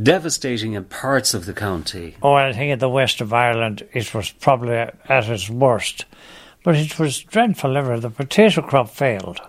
devastating 0.00 0.72
in 0.72 0.84
parts 0.84 1.32
of 1.32 1.46
the 1.46 1.52
county. 1.52 2.16
Oh, 2.22 2.32
I 2.32 2.52
think 2.52 2.72
in 2.72 2.78
the 2.80 2.88
west 2.88 3.20
of 3.20 3.32
Ireland 3.32 3.86
it 3.92 4.12
was 4.12 4.30
probably 4.32 4.74
at 4.74 5.28
its 5.28 5.48
worst, 5.48 6.06
but 6.64 6.74
it 6.74 6.98
was 6.98 7.20
dreadful. 7.20 7.76
Ever 7.76 8.00
the 8.00 8.10
potato 8.10 8.62
crop 8.62 8.90
failed. 8.90 9.40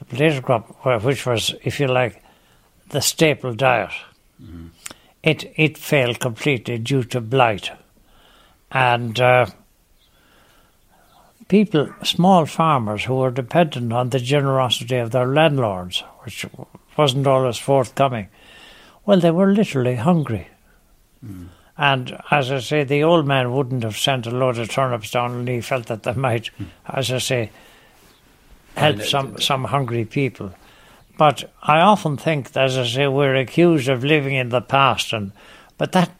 The 0.00 0.04
potato 0.04 0.40
crop, 0.42 1.02
which 1.02 1.24
was, 1.24 1.54
if 1.64 1.80
you 1.80 1.86
like, 1.86 2.22
the 2.90 3.00
staple 3.00 3.54
diet, 3.54 3.92
it 5.22 5.50
it 5.56 5.78
failed 5.78 6.20
completely 6.20 6.76
due 6.76 7.04
to 7.04 7.22
blight, 7.22 7.70
and. 8.70 9.18
Uh, 9.18 9.46
people, 11.48 11.92
small 12.02 12.46
farmers 12.46 13.04
who 13.04 13.16
were 13.16 13.30
dependent 13.30 13.92
on 13.92 14.10
the 14.10 14.20
generosity 14.20 14.96
of 14.96 15.10
their 15.10 15.26
landlords, 15.26 16.04
which 16.20 16.46
wasn't 16.96 17.26
always 17.26 17.58
forthcoming, 17.58 18.28
well, 19.04 19.18
they 19.18 19.30
were 19.30 19.52
literally 19.52 19.96
hungry. 19.96 20.48
And 21.76 22.20
as 22.30 22.50
I 22.50 22.58
say, 22.58 22.84
the 22.84 23.04
old 23.04 23.26
man 23.26 23.52
wouldn't 23.52 23.84
have 23.84 23.96
sent 23.96 24.26
a 24.26 24.30
load 24.30 24.58
of 24.58 24.68
turnips 24.68 25.10
down 25.10 25.32
and 25.32 25.48
he 25.48 25.60
felt 25.60 25.86
that 25.86 26.02
they 26.02 26.12
might, 26.12 26.50
as 26.86 27.10
I 27.10 27.18
say, 27.18 27.50
help 28.76 29.02
some, 29.02 29.40
some 29.40 29.64
hungry 29.64 30.04
people. 30.04 30.52
But 31.16 31.50
I 31.62 31.80
often 31.80 32.16
think, 32.16 32.56
as 32.56 32.78
I 32.78 32.84
say, 32.84 33.08
we're 33.08 33.36
accused 33.36 33.88
of 33.88 34.04
living 34.04 34.34
in 34.34 34.50
the 34.50 34.60
past, 34.60 35.12
and 35.12 35.32
but 35.76 35.92
that 35.92 36.10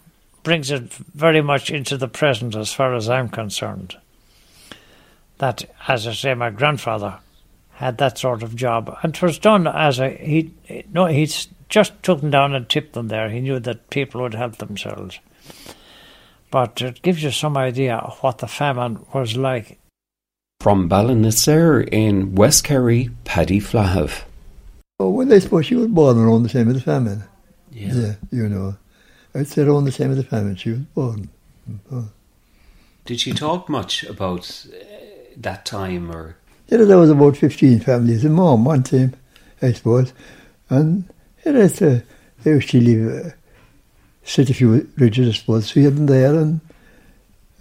brings 0.43 0.73
it 0.73 0.93
very 0.93 1.41
much 1.41 1.71
into 1.71 1.97
the 1.97 2.09
present 2.09 2.57
as 2.57 2.73
far 2.73 2.95
as 2.95 3.09
I'm 3.09 3.29
concerned. 3.29 3.97
That, 5.39 5.65
as 5.87 6.07
I 6.07 6.13
say, 6.13 6.35
my 6.35 6.51
grandfather 6.51 7.19
had 7.73 7.99
that 7.99 8.19
sort 8.19 8.43
of 8.43 8.57
job, 8.57 8.97
and 9.03 9.15
it 9.15 9.23
was 9.23 9.39
done 9.39 9.67
as 9.67 10.01
a 10.01 10.11
he. 10.11 10.53
No, 10.93 11.07
he 11.07 11.31
just 11.69 12.03
took 12.03 12.21
them 12.21 12.31
down 12.31 12.55
and 12.55 12.69
tipped 12.69 12.95
them 12.95 13.09
there. 13.09 13.29
He 13.31 13.41
knew 13.41 13.61
that 13.61 13.91
people 13.91 14.21
would 14.23 14.35
help 14.35 14.57
themselves. 14.57 15.21
But 16.51 16.81
it 16.81 17.03
gives 17.03 17.23
you 17.23 17.31
some 17.31 17.57
idea 17.57 17.97
of 17.97 18.19
what 18.19 18.39
the 18.39 18.49
famine 18.49 19.05
was 19.13 19.37
like 19.37 19.79
From 20.61 20.89
Ballinasare 20.89 21.89
in 21.93 22.35
West 22.35 22.65
Kerry, 22.65 23.11
Paddy 23.25 23.61
Flahav. 23.61 24.25
Oh, 24.99 25.11
well, 25.11 25.33
I 25.33 25.39
suppose 25.39 25.67
she 25.67 25.77
was 25.77 25.87
born 25.87 26.19
around 26.19 26.43
the 26.43 26.49
time 26.49 26.69
of 26.69 26.75
the 26.75 26.81
famine. 26.81 27.23
Yeah. 27.71 27.93
Yeah, 27.93 28.15
you 28.33 28.49
know. 28.49 28.77
I'd 29.35 29.47
say 29.47 29.63
around 29.63 29.85
the 29.85 29.93
time 29.93 30.11
of 30.11 30.17
the 30.17 30.25
famine 30.25 30.57
she 30.57 30.71
was 30.71 30.81
born. 30.81 31.29
Oh. 31.93 32.09
Did 33.05 33.21
she 33.21 33.33
talk 33.33 33.69
much 33.69 34.03
about 34.05 34.67
that 35.43 35.65
time 35.65 36.11
or? 36.11 36.37
Know, 36.71 36.85
there 36.85 36.99
was 36.99 37.11
about 37.11 37.37
15 37.37 37.81
families 37.81 38.25
in 38.25 38.33
Mom 38.33 38.65
one 38.65 38.83
time, 38.83 39.15
I 39.63 39.73
suppose. 39.73 40.13
And, 40.69 41.09
it's, 41.45 41.81
uh, 41.81 42.01
they 42.43 42.51
used 42.51 42.71
to 42.71 42.81
live, 42.81 43.27
uh, 43.27 43.31
sit 44.23 44.51
a 44.51 44.55
few 44.55 44.89
ridges, 44.97 45.29
I 45.29 45.33
suppose, 45.33 45.75
of 45.77 45.97
them 45.97 46.07
there. 46.07 46.35
And 46.35 46.61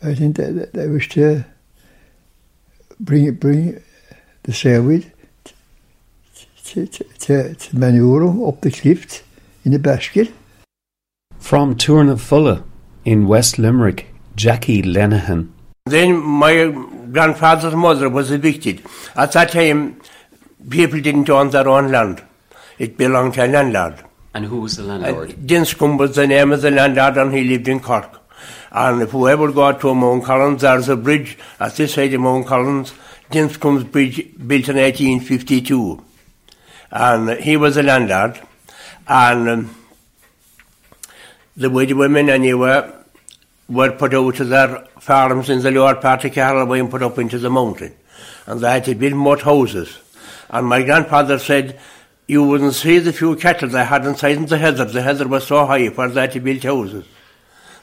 I 0.04 0.14
think 0.14 0.36
that, 0.36 0.56
that 0.56 0.74
they 0.74 0.84
used 0.84 1.12
to 1.12 1.46
bring 3.00 3.26
it, 3.26 3.40
bring 3.40 3.82
the 4.44 4.54
seaweed 4.54 5.12
to, 6.66 6.86
to, 6.86 7.04
to, 7.04 7.56
to 7.56 7.78
manure 7.78 8.48
up 8.48 8.62
the 8.62 8.72
cliffs 8.72 9.24
in 9.64 9.74
a 9.74 9.80
basket. 9.80 10.34
From 11.40 11.76
Tournafulla 11.76 12.64
in 13.06 13.28
West 13.28 13.58
Limerick, 13.58 14.14
Jackie 14.36 14.82
Lenehan. 14.82 15.50
Then 15.90 16.18
my 16.18 16.66
grandfather's 17.12 17.76
mother 17.76 18.10
was 18.10 18.32
evicted. 18.32 18.84
At 19.16 19.32
that 19.34 19.52
time, 19.52 20.02
people 20.70 21.02
didn't 21.02 21.30
own 21.30 21.50
their 21.50 21.68
own 21.68 21.92
land. 21.92 22.24
It 22.78 22.98
belonged 22.98 23.36
to 23.36 23.46
a 23.46 23.48
landlord. 23.48 24.04
And 24.34 24.46
who 24.46 24.62
was 24.62 24.78
the 24.78 24.84
landlord? 24.84 25.32
Uh, 25.32 25.34
Dinscombe 25.46 25.98
was 25.98 26.16
the 26.16 26.28
name 26.28 26.52
of 26.52 26.62
the 26.62 26.72
landlord 26.72 27.18
and 27.18 27.34
he 27.34 27.44
lived 27.44 27.68
in 27.68 27.80
Cork. 27.80 28.22
And 28.72 29.02
if 29.02 29.14
we 29.14 29.32
ever 29.32 29.52
go 29.52 29.72
to 29.72 29.96
Mount 29.96 30.26
Collins, 30.26 30.62
there's 30.62 30.90
a 30.90 30.96
bridge 30.96 31.38
at 31.60 31.76
this 31.76 31.94
side 31.94 32.14
of 32.14 32.22
Mount 32.22 32.46
Collins, 32.46 32.94
Dinscombe's 33.32 33.86
Bridge, 33.86 34.18
built 34.36 34.70
in 34.70 34.78
1852. 34.78 36.04
And 36.92 37.40
he 37.40 37.58
was 37.58 37.78
a 37.78 37.84
landlord. 37.84 38.40
And 39.08 39.50
um, 39.50 39.76
the 41.56 41.70
widow 41.70 41.96
women 41.96 42.30
anyway 42.30 42.94
were 43.70 43.92
put 43.92 44.14
out 44.14 44.36
to 44.36 44.46
their 44.46 44.86
farms 45.00 45.50
in 45.50 45.62
the 45.62 45.72
lower 45.72 45.96
part 45.96 46.24
of 46.26 46.34
Carraway 46.34 46.80
and 46.80 46.90
put 46.90 47.04
up 47.04 47.18
into 47.18 47.38
the 47.38 47.50
mountain. 47.50 47.94
And 48.46 48.62
they 48.62 48.72
had 48.72 48.86
to 48.86 48.96
build 48.96 49.14
more 49.14 49.38
houses. 49.38 49.98
And 50.50 50.68
my 50.68 50.84
grandfather 50.84 51.38
said, 51.40 51.80
you 52.28 52.44
wouldn't 52.44 52.74
see 52.74 53.00
the 53.00 53.14
few 53.14 53.36
cattle 53.36 53.70
they 53.70 53.86
had 53.86 54.06
inside 54.06 54.38
in 54.38 54.46
the 54.46 54.58
heather. 54.58 54.86
The 54.86 55.02
heather 55.02 55.28
was 55.28 55.48
so 55.48 55.66
high 55.66 55.90
for 55.90 56.10
they 56.10 56.22
had 56.22 56.32
to 56.34 56.40
build 56.40 56.64
houses. 56.64 57.06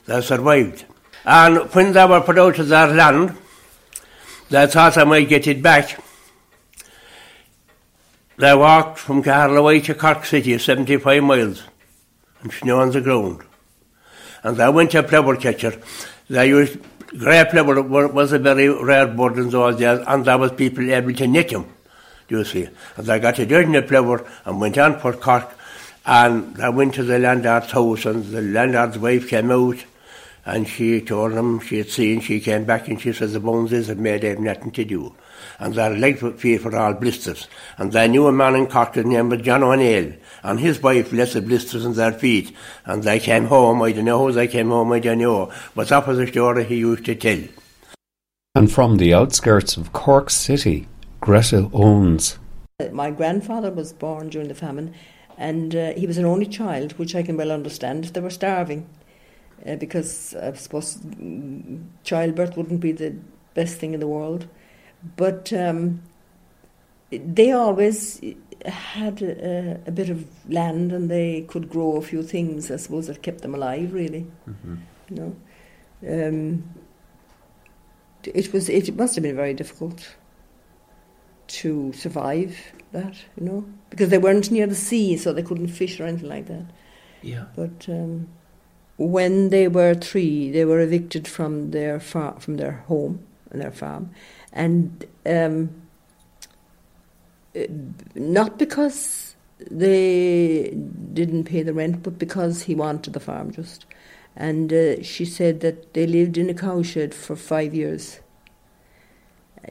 They 0.06 0.20
survived. 0.20 0.84
And 1.24 1.56
when 1.72 1.92
they 1.92 2.04
were 2.04 2.20
put 2.20 2.38
out 2.38 2.58
of 2.58 2.68
their 2.68 2.88
land, 2.88 3.36
they 4.50 4.66
thought 4.66 4.94
they 4.94 5.04
might 5.04 5.28
get 5.28 5.46
it 5.46 5.62
back. 5.62 5.98
They 8.36 8.54
walked 8.54 8.98
from 8.98 9.22
Carlaway 9.22 9.82
to 9.84 9.94
Cork 9.94 10.24
City, 10.24 10.58
75 10.58 11.22
miles, 11.22 11.62
and 12.42 12.52
snow 12.52 12.80
on 12.80 12.90
the 12.90 13.00
ground. 13.00 13.40
And 14.44 14.56
they 14.56 14.68
went 14.68 14.92
to 14.92 14.98
a 15.00 15.36
catcher. 15.36 15.80
They 16.30 16.48
used, 16.48 16.78
grey 17.18 17.44
plover 17.50 17.82
was 17.82 18.32
a 18.32 18.38
very 18.38 18.68
rare 18.68 19.08
bird 19.08 19.38
in 19.38 19.50
those 19.50 19.76
days, 19.76 20.04
and 20.06 20.24
there 20.24 20.38
was 20.38 20.52
people 20.52 20.88
able 20.92 21.14
to 21.14 21.26
net 21.26 21.48
them, 21.48 21.66
do 22.28 22.38
you 22.38 22.44
see. 22.44 22.68
And 22.96 23.06
they 23.06 23.18
got 23.18 23.38
a 23.38 23.46
dirty 23.46 23.80
plover 23.82 24.24
and 24.44 24.60
went 24.60 24.78
on 24.78 25.00
for 25.00 25.14
Cork, 25.14 25.50
and 26.06 26.54
they 26.56 26.68
went 26.68 26.94
to 26.94 27.02
the 27.02 27.18
landlord's 27.18 27.72
house, 27.72 28.04
and 28.04 28.24
the 28.26 28.42
landlord's 28.42 28.98
wife 28.98 29.28
came 29.28 29.50
out, 29.50 29.78
and 30.44 30.68
she 30.68 31.00
told 31.00 31.32
them 31.32 31.60
she 31.60 31.78
had 31.78 31.88
seen, 31.88 32.20
she 32.20 32.38
came 32.38 32.64
back 32.64 32.88
and 32.88 33.00
she 33.00 33.14
said 33.14 33.30
the 33.30 33.40
bones 33.40 33.70
had 33.70 33.98
made 33.98 34.20
them 34.20 34.44
nothing 34.44 34.70
to 34.72 34.84
do. 34.84 35.14
And 35.58 35.74
their 35.74 35.90
legs 35.96 36.22
were 36.22 36.32
feet 36.32 36.64
were 36.64 36.76
all 36.76 36.94
blisters. 36.94 37.48
And 37.78 37.92
they 37.92 38.08
knew 38.08 38.26
a 38.26 38.32
man 38.32 38.56
in 38.56 38.66
Cork 38.66 38.94
his 38.94 39.04
name 39.04 39.28
was 39.28 39.42
John 39.42 39.62
O'Neill. 39.62 40.14
And 40.42 40.60
his 40.60 40.82
wife 40.82 41.12
left 41.12 41.34
the 41.34 41.42
blisters 41.42 41.84
in 41.84 41.94
their 41.94 42.12
feet. 42.12 42.54
And 42.84 43.02
they 43.02 43.20
came 43.20 43.46
home, 43.46 43.82
I 43.82 43.92
don't 43.92 44.04
know 44.04 44.26
how 44.26 44.32
they 44.32 44.48
came 44.48 44.68
home, 44.68 44.92
I 44.92 45.00
don't 45.00 45.18
know. 45.18 45.52
But 45.74 45.88
that 45.88 46.06
was 46.06 46.18
a 46.18 46.26
story 46.26 46.64
he 46.64 46.76
used 46.76 47.04
to 47.06 47.14
tell. 47.14 47.40
And 48.54 48.70
from 48.70 48.98
the 48.98 49.14
outskirts 49.14 49.76
of 49.76 49.92
Cork 49.92 50.30
City, 50.30 50.86
Greta 51.20 51.68
Owens. 51.72 52.38
My 52.92 53.10
grandfather 53.10 53.70
was 53.70 53.92
born 53.92 54.28
during 54.28 54.48
the 54.48 54.54
famine, 54.54 54.94
and 55.38 55.74
uh, 55.74 55.92
he 55.94 56.06
was 56.06 56.18
an 56.18 56.24
only 56.24 56.46
child, 56.46 56.92
which 56.92 57.14
I 57.14 57.22
can 57.22 57.36
well 57.36 57.50
understand 57.50 58.04
if 58.04 58.12
they 58.12 58.20
were 58.20 58.30
starving 58.30 58.88
uh, 59.66 59.76
because 59.76 60.34
I 60.34 60.52
suppose 60.52 60.98
childbirth 62.02 62.56
wouldn't 62.56 62.80
be 62.80 62.92
the 62.92 63.14
best 63.54 63.78
thing 63.78 63.94
in 63.94 64.00
the 64.00 64.08
world. 64.08 64.46
But 65.16 65.52
um, 65.52 66.02
they 67.10 67.52
always 67.52 68.20
had 68.64 69.22
a, 69.22 69.80
a, 69.86 69.90
bit 69.90 70.08
of 70.08 70.26
land 70.48 70.92
and 70.92 71.10
they 71.10 71.42
could 71.42 71.68
grow 71.68 71.96
a 71.96 72.02
few 72.02 72.22
things, 72.22 72.70
I 72.70 72.76
suppose, 72.76 73.06
that 73.08 73.22
kept 73.22 73.42
them 73.42 73.54
alive, 73.54 73.92
really. 73.92 74.26
Mm-hmm. 74.48 74.76
You 75.10 75.16
know? 75.16 75.36
Um, 76.28 76.64
it 78.24 78.52
was. 78.52 78.68
It 78.68 78.96
must 78.96 79.14
have 79.16 79.22
been 79.22 79.36
very 79.36 79.54
difficult 79.54 80.16
to 81.46 81.92
survive 81.92 82.56
that, 82.92 83.14
you 83.36 83.44
know, 83.44 83.66
because 83.90 84.08
they 84.08 84.18
weren't 84.18 84.50
near 84.50 84.66
the 84.66 84.74
sea, 84.74 85.16
so 85.16 85.32
they 85.32 85.42
couldn't 85.42 85.68
fish 85.68 86.00
or 86.00 86.04
anything 86.04 86.28
like 86.28 86.46
that. 86.46 86.64
Yeah. 87.22 87.44
But 87.54 87.86
um, 87.88 88.28
when 88.96 89.50
they 89.50 89.68
were 89.68 89.94
three, 89.94 90.50
they 90.50 90.64
were 90.64 90.80
evicted 90.80 91.28
from 91.28 91.70
their 91.72 92.00
far, 92.00 92.40
from 92.40 92.56
their 92.56 92.84
home 92.88 93.26
and 93.50 93.60
their 93.60 93.72
farm, 93.72 94.10
and 94.54 95.04
um, 95.26 95.68
not 98.14 98.58
because 98.58 99.34
they 99.58 100.74
didn't 101.12 101.44
pay 101.44 101.62
the 101.62 101.74
rent, 101.74 102.02
but 102.02 102.18
because 102.18 102.62
he 102.62 102.74
wanted 102.74 103.12
the 103.12 103.20
farm 103.20 103.50
just. 103.50 103.84
And 104.36 104.72
uh, 104.72 105.02
she 105.02 105.24
said 105.24 105.60
that 105.60 105.94
they 105.94 106.06
lived 106.06 106.38
in 106.38 106.50
a 106.50 106.54
cowshed 106.54 107.14
for 107.14 107.36
five 107.36 107.74
years. 107.74 108.20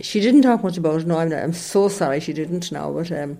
She 0.02 0.22
didn't 0.22 0.44
talk 0.44 0.64
much 0.64 0.78
about 0.78 1.02
it. 1.02 1.08
No, 1.08 1.18
I'm, 1.18 1.32
I'm 1.34 1.54
so 1.54 1.88
sorry 1.88 2.20
she 2.20 2.34
didn't 2.34 2.72
now. 2.72 2.92
But 2.92 3.12
um, 3.12 3.40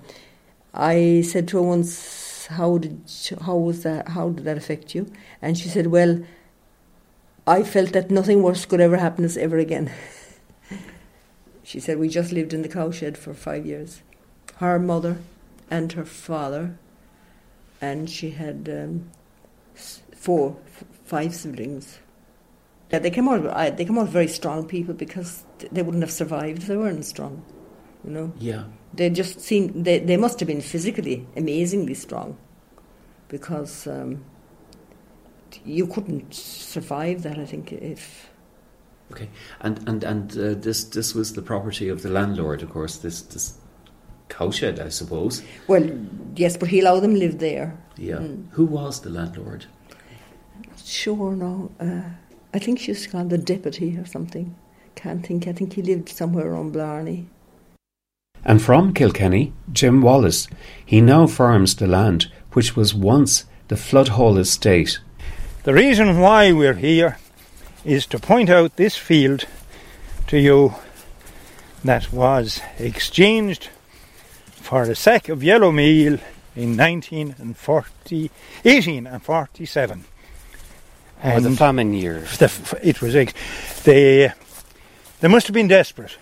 I 0.74 1.22
said 1.26 1.48
to 1.50 1.58
her 1.58 1.64
once, 1.64 2.48
"How 2.48 2.78
did 2.78 3.02
how 3.42 3.56
was 3.56 3.84
that? 3.84 4.10
How 4.10 4.30
did 4.30 4.46
that 4.46 4.58
affect 4.58 4.94
you?" 4.94 5.12
And 5.42 5.58
she 5.58 5.70
said, 5.70 5.88
"Well, 5.88 6.22
I 7.48 7.64
felt 7.64 7.94
that 7.94 8.12
nothing 8.12 8.44
worse 8.44 8.66
could 8.66 8.82
ever 8.82 8.98
happen 8.98 9.26
us 9.26 9.38
ever 9.38 9.58
again." 9.58 9.92
she 11.64 11.80
said, 11.80 11.98
"We 11.98 12.10
just 12.10 12.32
lived 12.32 12.54
in 12.54 12.62
the 12.62 12.70
cowshed 12.70 13.18
for 13.18 13.34
five 13.34 13.66
years." 13.66 14.04
Her 14.58 14.78
mother 14.78 15.18
and 15.72 15.92
her 15.94 16.06
father, 16.06 16.78
and 17.82 18.10
she 18.10 18.32
had 18.32 18.70
um, 18.70 19.10
four, 20.16 20.58
five 21.06 21.34
siblings. 21.34 22.00
Yeah, 22.92 23.00
they 23.00 23.10
came 23.10 23.28
out. 23.28 23.78
They 23.78 23.86
came 23.86 23.98
out 23.98 24.10
very 24.10 24.28
strong 24.28 24.68
people 24.68 24.94
because 24.94 25.44
they 25.72 25.82
wouldn't 25.82 26.04
have 26.04 26.12
survived 26.12 26.60
if 26.60 26.68
they 26.68 26.78
weren't 26.78 27.06
strong. 27.06 27.44
You 28.04 28.12
know. 28.12 28.34
Yeah. 28.38 28.66
They 28.94 29.10
just 29.10 29.42
seemed. 29.42 29.86
They 29.86 30.00
they 30.00 30.18
must 30.18 30.40
have 30.40 30.48
been 30.48 30.62
physically 30.62 31.26
amazingly 31.36 31.96
strong, 31.96 32.38
because 33.30 33.88
um, 33.88 34.24
you 35.66 35.88
couldn't 35.88 36.36
survive 36.36 37.24
that. 37.24 37.40
I 37.40 37.46
think 37.46 37.72
if. 37.72 38.30
Okay, 39.12 39.30
and 39.62 39.88
and 39.88 40.04
and 40.04 40.32
uh, 40.38 40.54
this 40.56 40.86
this 40.86 41.14
was 41.14 41.34
the 41.34 41.42
property 41.42 41.90
of 41.90 42.02
the 42.02 42.10
landlord, 42.10 42.64
of 42.64 42.70
course. 42.70 42.98
This 42.98 43.22
this 43.22 43.58
cowshed, 44.30 44.80
I 44.80 44.90
suppose. 44.90 45.44
Well, 45.68 45.90
yes, 46.36 46.58
but 46.58 46.70
he 46.70 46.80
allowed 46.80 47.02
them 47.02 47.16
live 47.16 47.40
there. 47.40 47.78
Yeah. 47.98 48.18
Mm. 48.18 48.48
Who 48.52 48.66
was 48.66 49.02
the 49.02 49.10
landlord? 49.10 49.66
Sure, 50.84 51.36
no. 51.36 51.72
Uh, 51.80 52.10
I 52.54 52.60
think 52.60 52.80
she 52.80 52.92
was 52.92 53.08
called 53.08 53.30
the 53.30 53.38
deputy 53.38 53.98
or 53.98 54.06
something. 54.06 54.56
Can't 54.96 55.26
think. 55.26 55.48
I 55.48 55.54
think 55.54 55.74
he 55.74 55.82
lived 55.82 56.10
somewhere 56.10 56.48
around 56.48 56.74
Blarney. 56.74 57.28
And 58.46 58.62
from 58.62 58.94
Kilkenny, 58.94 59.54
Jim 59.72 60.02
Wallace. 60.02 60.48
He 60.86 61.02
now 61.02 61.28
farms 61.28 61.76
the 61.76 61.88
land 61.88 62.32
which 62.52 62.76
was 62.76 62.94
once 62.94 63.46
the 63.70 63.78
Floodhall 63.78 64.38
estate. 64.38 65.00
The 65.64 65.74
reason 65.74 66.20
why 66.20 66.52
we're 66.52 66.74
here 66.74 67.18
is 67.86 68.06
to 68.08 68.20
point 68.20 68.50
out 68.50 68.76
this 68.76 68.96
field 68.96 69.46
to 70.28 70.38
you 70.38 70.74
that 71.84 72.12
was 72.14 72.62
exchanged 72.80 73.70
for 74.48 74.84
a 74.84 74.96
sack 74.96 75.30
of 75.30 75.44
yellow 75.44 75.72
meal 75.72 76.18
in 76.56 76.78
1940, 76.78 78.32
1847. 78.64 80.06
And 81.22 81.46
the 81.46 81.52
famine 81.52 81.94
years. 81.94 82.38
The, 82.38 82.80
it 82.82 83.02
was 83.02 83.14
they 83.84 84.34
they 85.22 85.28
must 85.28 85.48
have 85.48 85.54
been 85.54 85.70
desperate 85.70 86.18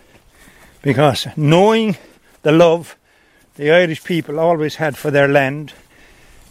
because 0.84 1.28
knowing 1.36 1.98
the 2.44 2.52
love 2.52 2.96
the 3.56 3.72
Irish 3.72 4.04
people 4.04 4.40
always 4.40 4.76
had 4.76 4.98
for 4.98 5.12
their 5.12 5.28
land, 5.28 5.74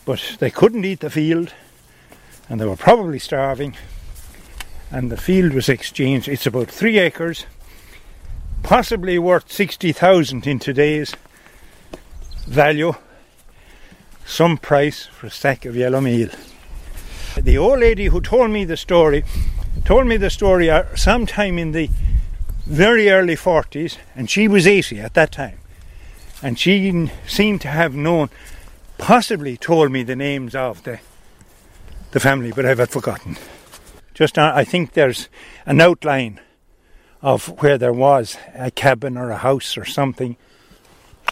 but 0.05 0.37
they 0.39 0.51
couldn't 0.51 0.85
eat 0.85 1.01
the 1.01 1.11
field, 1.11 1.53
and 2.49 2.61
they 2.61 2.67
were 2.67 2.77
probably 2.77 3.19
starving. 3.19 3.77
And 4.91 5.11
the 5.11 5.17
field 5.17 5.53
was 5.53 5.69
exchanged. 5.69 6.29
It's 6.29 6.47
about 6.47 6.69
three 6.69 6.99
acres, 6.99 7.47
possibly 8.63 9.19
worth 9.19 9.51
sixty 9.51 9.93
thousand 9.93 10.47
in 10.47 10.59
today's 10.59 11.15
value. 12.47 12.95
Some 14.27 14.59
price 14.59 15.07
for 15.07 15.27
a 15.27 15.31
sack 15.31 15.65
of 15.65 15.77
yellow 15.77 16.01
meal. 16.01 16.31
The 17.37 17.59
old 17.59 17.81
lady 17.81 18.07
who 18.07 18.21
told 18.21 18.51
me 18.51 18.65
the 18.65 18.77
story 18.77 19.25
told 19.85 20.07
me 20.07 20.17
the 20.17 20.31
story 20.31 20.69
uh, 20.71 20.85
sometime 20.95 21.59
in 21.59 21.73
the 21.73 21.89
very 22.67 23.11
early 23.11 23.35
40s, 23.35 23.97
and 24.15 24.31
she 24.31 24.47
was 24.47 24.67
80 24.67 25.01
at 25.01 25.15
that 25.15 25.33
time. 25.33 25.59
And 26.43 26.59
she 26.59 27.11
seemed 27.27 27.61
to 27.63 27.69
have 27.69 27.95
known, 27.95 28.31
possibly 28.99 29.57
told 29.57 29.91
me 29.91 30.03
the 30.03 30.17
names 30.17 30.55
of 30.55 30.83
the, 30.85 31.01
the 32.13 32.21
family, 32.21 32.53
but 32.53 32.65
I've 32.65 32.89
forgotten. 32.89 33.37
Just, 34.21 34.39
uh, 34.39 34.53
I 34.55 34.65
think 34.65 34.93
there's 34.93 35.31
an 35.65 35.81
outline 35.81 36.41
of 37.23 37.47
where 37.63 37.79
there 37.79 37.93
was 37.93 38.37
a 38.55 38.71
cabin 38.71 39.17
or 39.17 39.31
a 39.31 39.39
house 39.39 39.79
or 39.79 39.87
something. 39.87 40.37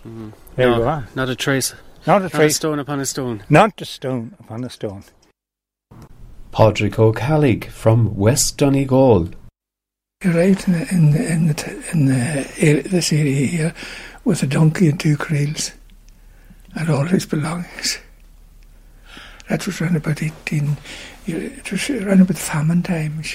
Mm. 0.06 0.32
There 0.56 0.70
no, 0.70 0.76
you 0.78 0.84
are. 0.84 1.08
Not 1.14 1.28
a 1.28 1.36
trace. 1.36 1.74
Not 2.06 2.22
a 2.22 2.24
Not 2.24 2.32
trace. 2.32 2.56
stone 2.56 2.78
upon 2.78 2.98
a 2.98 3.04
stone. 3.04 3.44
Not 3.50 3.78
a 3.82 3.84
stone 3.84 4.34
upon 4.40 4.64
a 4.64 4.70
stone. 4.70 5.04
Padraig 6.50 6.98
O'Callig 6.98 7.66
from 7.66 8.16
West 8.16 8.56
Donegal. 8.56 9.32
He 10.22 10.30
arrived 10.30 10.66
in, 10.66 10.72
the, 10.72 10.88
in, 10.90 11.10
the, 11.10 11.30
in, 11.30 11.46
the, 11.48 11.84
in 11.92 12.06
the, 12.06 12.50
area, 12.58 12.82
this 12.84 13.12
area 13.12 13.46
here 13.46 13.74
with 14.24 14.42
a 14.42 14.46
donkey 14.46 14.88
and 14.88 14.98
two 14.98 15.18
creels 15.18 15.72
and 16.74 16.88
all 16.88 17.04
his 17.04 17.26
belongings. 17.26 17.98
That 19.50 19.66
was 19.66 19.78
around 19.78 19.96
about 19.96 20.22
18, 20.22 20.78
it 21.32 21.70
was 21.70 21.90
around 21.90 22.20
about 22.20 22.36
famine 22.38 22.82
times. 22.82 23.34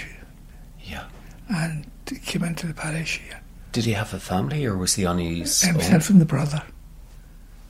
Yeah. 0.84 1.06
And 1.50 1.86
he 2.10 2.18
came 2.18 2.44
into 2.44 2.68
the 2.68 2.74
parish 2.74 3.20
here. 3.20 3.40
Did 3.72 3.86
he 3.86 3.94
have 3.94 4.14
a 4.14 4.20
family 4.20 4.66
or 4.66 4.78
was 4.78 4.94
he 4.96 5.06
on 5.06 5.18
his 5.18 5.62
Himself 5.62 6.10
own? 6.10 6.16
and 6.16 6.22
the 6.22 6.26
brother, 6.26 6.64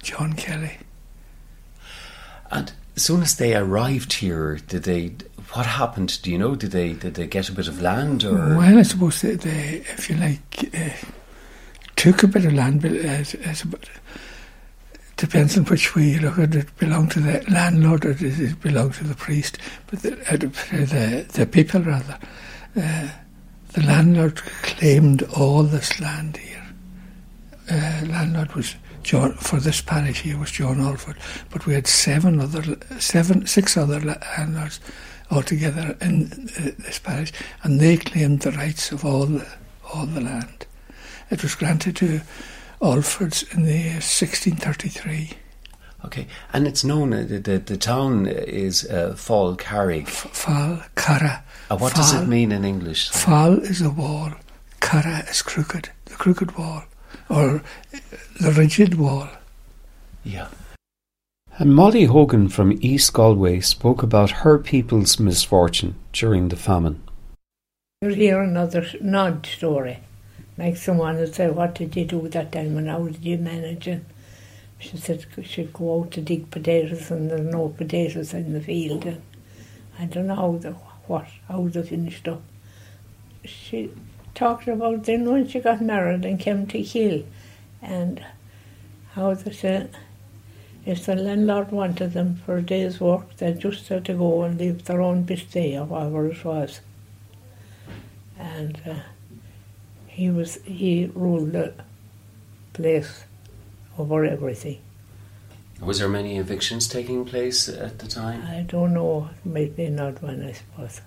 John 0.01 0.33
Kelly. 0.33 0.77
And 2.51 2.71
as 2.95 3.03
soon 3.03 3.21
as 3.21 3.35
they 3.37 3.55
arrived 3.55 4.13
here, 4.13 4.57
did 4.67 4.83
they? 4.83 5.15
What 5.53 5.65
happened? 5.65 6.21
Do 6.21 6.31
you 6.31 6.37
know? 6.37 6.55
Did 6.55 6.71
they? 6.71 6.93
Did 6.93 7.15
they 7.15 7.27
get 7.27 7.49
a 7.49 7.53
bit 7.53 7.67
of 7.67 7.81
land 7.81 8.23
or? 8.23 8.33
Well, 8.57 8.77
I 8.77 8.83
suppose 8.83 9.21
they, 9.21 9.35
they 9.35 9.83
if 9.93 10.09
you 10.09 10.17
like, 10.17 10.69
uh, 10.75 10.89
took 11.95 12.23
a 12.23 12.27
bit 12.27 12.45
of 12.45 12.53
land, 12.53 12.81
but 12.81 12.91
as, 12.91 13.35
depends 15.23 15.57
on 15.57 15.63
which 15.63 15.95
way 15.95 16.03
you 16.03 16.19
look 16.19 16.37
at 16.37 16.53
it. 16.53 16.75
Belonged 16.75 17.11
to 17.11 17.21
the 17.21 17.41
landlord 17.49 18.03
or 18.05 18.13
does 18.13 18.41
it 18.41 18.59
belong 18.59 18.91
to 18.91 19.05
the 19.05 19.15
priest? 19.15 19.57
But 19.87 20.01
the, 20.01 20.11
uh, 20.29 20.35
the, 20.35 21.25
the 21.31 21.45
people 21.45 21.79
rather. 21.79 22.19
Uh, 22.75 23.07
the 23.71 23.83
landlord 23.83 24.35
claimed 24.63 25.23
all 25.37 25.63
this 25.63 26.01
land 26.01 26.35
here. 26.35 26.65
Uh, 27.71 28.05
landlord 28.09 28.53
was 28.53 28.75
John 29.03 29.35
for 29.35 29.61
this 29.61 29.79
parish 29.79 30.23
here 30.23 30.37
was 30.37 30.51
John 30.51 30.79
Olphert, 30.79 31.15
but 31.49 31.65
we 31.65 31.73
had 31.73 31.87
seven 31.87 32.41
other, 32.41 32.77
seven, 32.99 33.47
six 33.47 33.77
other 33.77 34.01
landlords 34.01 34.81
altogether 35.31 35.95
in 36.01 36.49
uh, 36.59 36.71
this 36.79 36.99
parish, 36.99 37.31
and 37.63 37.79
they 37.79 37.95
claimed 37.95 38.41
the 38.41 38.51
rights 38.51 38.91
of 38.91 39.05
all 39.05 39.25
the, 39.25 39.47
all 39.93 40.05
the 40.05 40.19
land. 40.19 40.65
It 41.29 41.41
was 41.43 41.55
granted 41.55 41.95
to 41.97 42.19
Olpherts 42.81 43.43
in 43.53 43.63
the 43.63 43.93
1633. 43.99 45.31
Okay, 46.05 46.27
and 46.51 46.67
it's 46.67 46.83
known 46.83 47.13
uh, 47.13 47.25
the 47.27 47.39
the, 47.39 47.57
the 47.59 47.77
town 47.77 48.27
is 48.27 48.85
uh, 48.89 49.13
Falcarragh. 49.15 50.07
Fall 50.07 50.79
Cara. 50.95 51.43
Uh, 51.69 51.77
what 51.77 51.93
Fall, 51.93 52.03
does 52.03 52.13
it 52.13 52.27
mean 52.27 52.51
in 52.51 52.65
English? 52.65 53.09
Fall 53.09 53.59
is 53.59 53.81
a 53.81 53.89
wall. 53.89 54.31
Cara 54.81 55.23
is 55.29 55.41
crooked. 55.41 55.89
The 56.05 56.15
crooked 56.15 56.57
wall, 56.57 56.83
or 57.29 57.63
the 58.41 58.51
rigid 58.51 58.95
wall. 58.95 59.29
Yeah. 60.25 60.49
And 61.57 61.73
Molly 61.73 62.05
Hogan 62.05 62.49
from 62.49 62.77
East 62.81 63.13
Galway 63.13 63.61
spoke 63.61 64.03
about 64.03 64.41
her 64.41 64.57
people's 64.57 65.19
misfortune 65.19 65.95
during 66.11 66.49
the 66.49 66.55
famine. 66.55 67.01
You'll 68.01 68.15
hear 68.15 68.41
another 68.41 68.85
Nod 69.01 69.45
story. 69.45 69.99
Like 70.57 70.77
someone 70.77 71.17
would 71.17 71.33
say, 71.33 71.49
What 71.49 71.75
did 71.75 71.95
you 71.95 72.05
do 72.05 72.19
with 72.19 72.33
that 72.33 72.51
time 72.51 72.77
and 72.77 72.89
how 72.89 73.03
did 73.07 73.23
you 73.23 73.37
manage 73.37 73.87
it? 73.87 74.03
She 74.79 74.97
said 74.97 75.25
she'd 75.43 75.73
go 75.73 76.01
out 76.01 76.11
to 76.11 76.21
dig 76.21 76.51
potatoes 76.51 77.09
and 77.09 77.31
there's 77.31 77.51
no 77.53 77.69
potatoes 77.69 78.33
in 78.33 78.53
the 78.53 78.61
field. 78.61 79.05
And 79.05 79.21
I 79.97 80.05
don't 80.05 80.27
know 80.27 80.35
how 80.35 80.57
the, 80.57 80.71
what, 81.07 81.27
how 81.47 81.67
they 81.67 81.83
finished 81.83 82.27
up. 82.27 82.41
She 83.45 83.91
talked 84.35 84.67
about 84.67 85.05
then 85.05 85.29
when 85.29 85.47
she 85.47 85.59
got 85.59 85.81
married 85.81 86.25
and 86.25 86.39
came 86.39 86.67
to 86.67 86.83
Kill 86.83 87.23
and 87.81 88.23
how 89.13 89.33
they 89.33 89.51
said 89.51 89.95
if 90.85 91.05
the 91.05 91.15
landlord 91.15 91.71
wanted 91.71 92.11
them 92.11 92.41
for 92.45 92.57
a 92.57 92.61
day's 92.61 92.99
work, 92.99 93.37
they 93.37 93.53
just 93.53 93.87
had 93.87 94.03
to 94.05 94.13
go 94.13 94.43
and 94.43 94.59
leave 94.59 94.83
their 94.83 95.01
own 95.01 95.25
bistay 95.25 95.79
or 95.79 95.85
whatever 95.85 96.27
it 96.27 96.43
was. 96.43 96.81
And 98.37 98.81
uh, 98.85 98.95
he 100.13 100.29
was 100.29 100.59
he 100.63 101.09
ruled 101.15 101.53
the 101.53 101.73
place 102.73 103.23
over 103.97 104.23
everything. 104.23 104.79
Was 105.81 105.97
there 105.99 106.07
many 106.07 106.37
evictions 106.37 106.87
taking 106.87 107.25
place 107.25 107.67
at 107.67 107.97
the 107.97 108.07
time? 108.07 108.43
I 108.43 108.61
don't 108.61 108.93
know, 108.93 109.29
maybe 109.43 109.89
not 109.89 110.21
one, 110.21 110.43
I 110.45 110.51
suppose. 110.51 111.01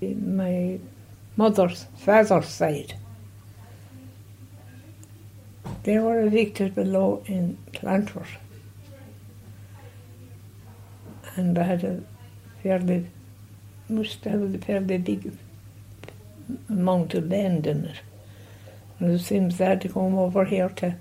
My 0.00 0.80
mother's 1.36 1.86
father's 1.96 2.48
side, 2.48 2.94
they 5.84 5.98
were 5.98 6.20
evicted 6.20 6.74
below 6.74 7.22
in 7.26 7.56
Clonfert. 7.72 8.26
And 11.36 11.56
I 11.56 11.62
had 11.62 11.84
a 11.84 12.02
fairly, 12.62 13.06
must 13.88 14.24
have 14.24 14.42
a 14.42 14.58
fairly 14.58 14.98
big 14.98 15.32
amount 16.68 17.14
of 17.14 17.28
land 17.28 17.66
in 17.68 17.84
it. 17.84 18.00
And 19.00 19.12
it 19.12 19.20
seems 19.20 19.58
they 19.58 19.64
had 19.64 19.80
to 19.80 19.88
come 19.88 20.16
over 20.16 20.44
here 20.44 20.68
to 20.68 20.96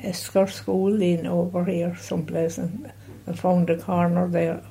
Esker 0.00 0.46
School 0.46 1.02
in 1.02 1.26
over 1.26 1.64
here 1.64 1.96
someplace 1.96 2.58
and 2.58 2.92
found 3.34 3.70
a 3.70 3.78
corner 3.78 4.28
there. 4.28 4.62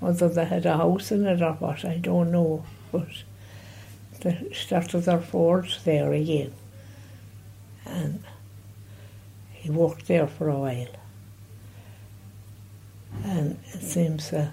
Whether 0.00 0.28
they 0.28 0.44
had 0.44 0.66
a 0.66 0.76
house 0.76 1.12
in 1.12 1.26
it 1.26 1.42
or 1.42 1.52
what, 1.54 1.84
I 1.84 1.98
don't 1.98 2.32
know. 2.32 2.64
But 2.90 3.08
they 4.20 4.48
started 4.52 5.00
their 5.00 5.20
forge 5.20 5.82
there 5.84 6.12
again. 6.12 6.52
And 7.84 8.24
he 9.52 9.70
worked 9.70 10.06
there 10.06 10.26
for 10.26 10.48
a 10.48 10.58
while. 10.58 10.88
And 13.24 13.58
it 13.72 13.82
seems 13.82 14.32
uh, 14.32 14.50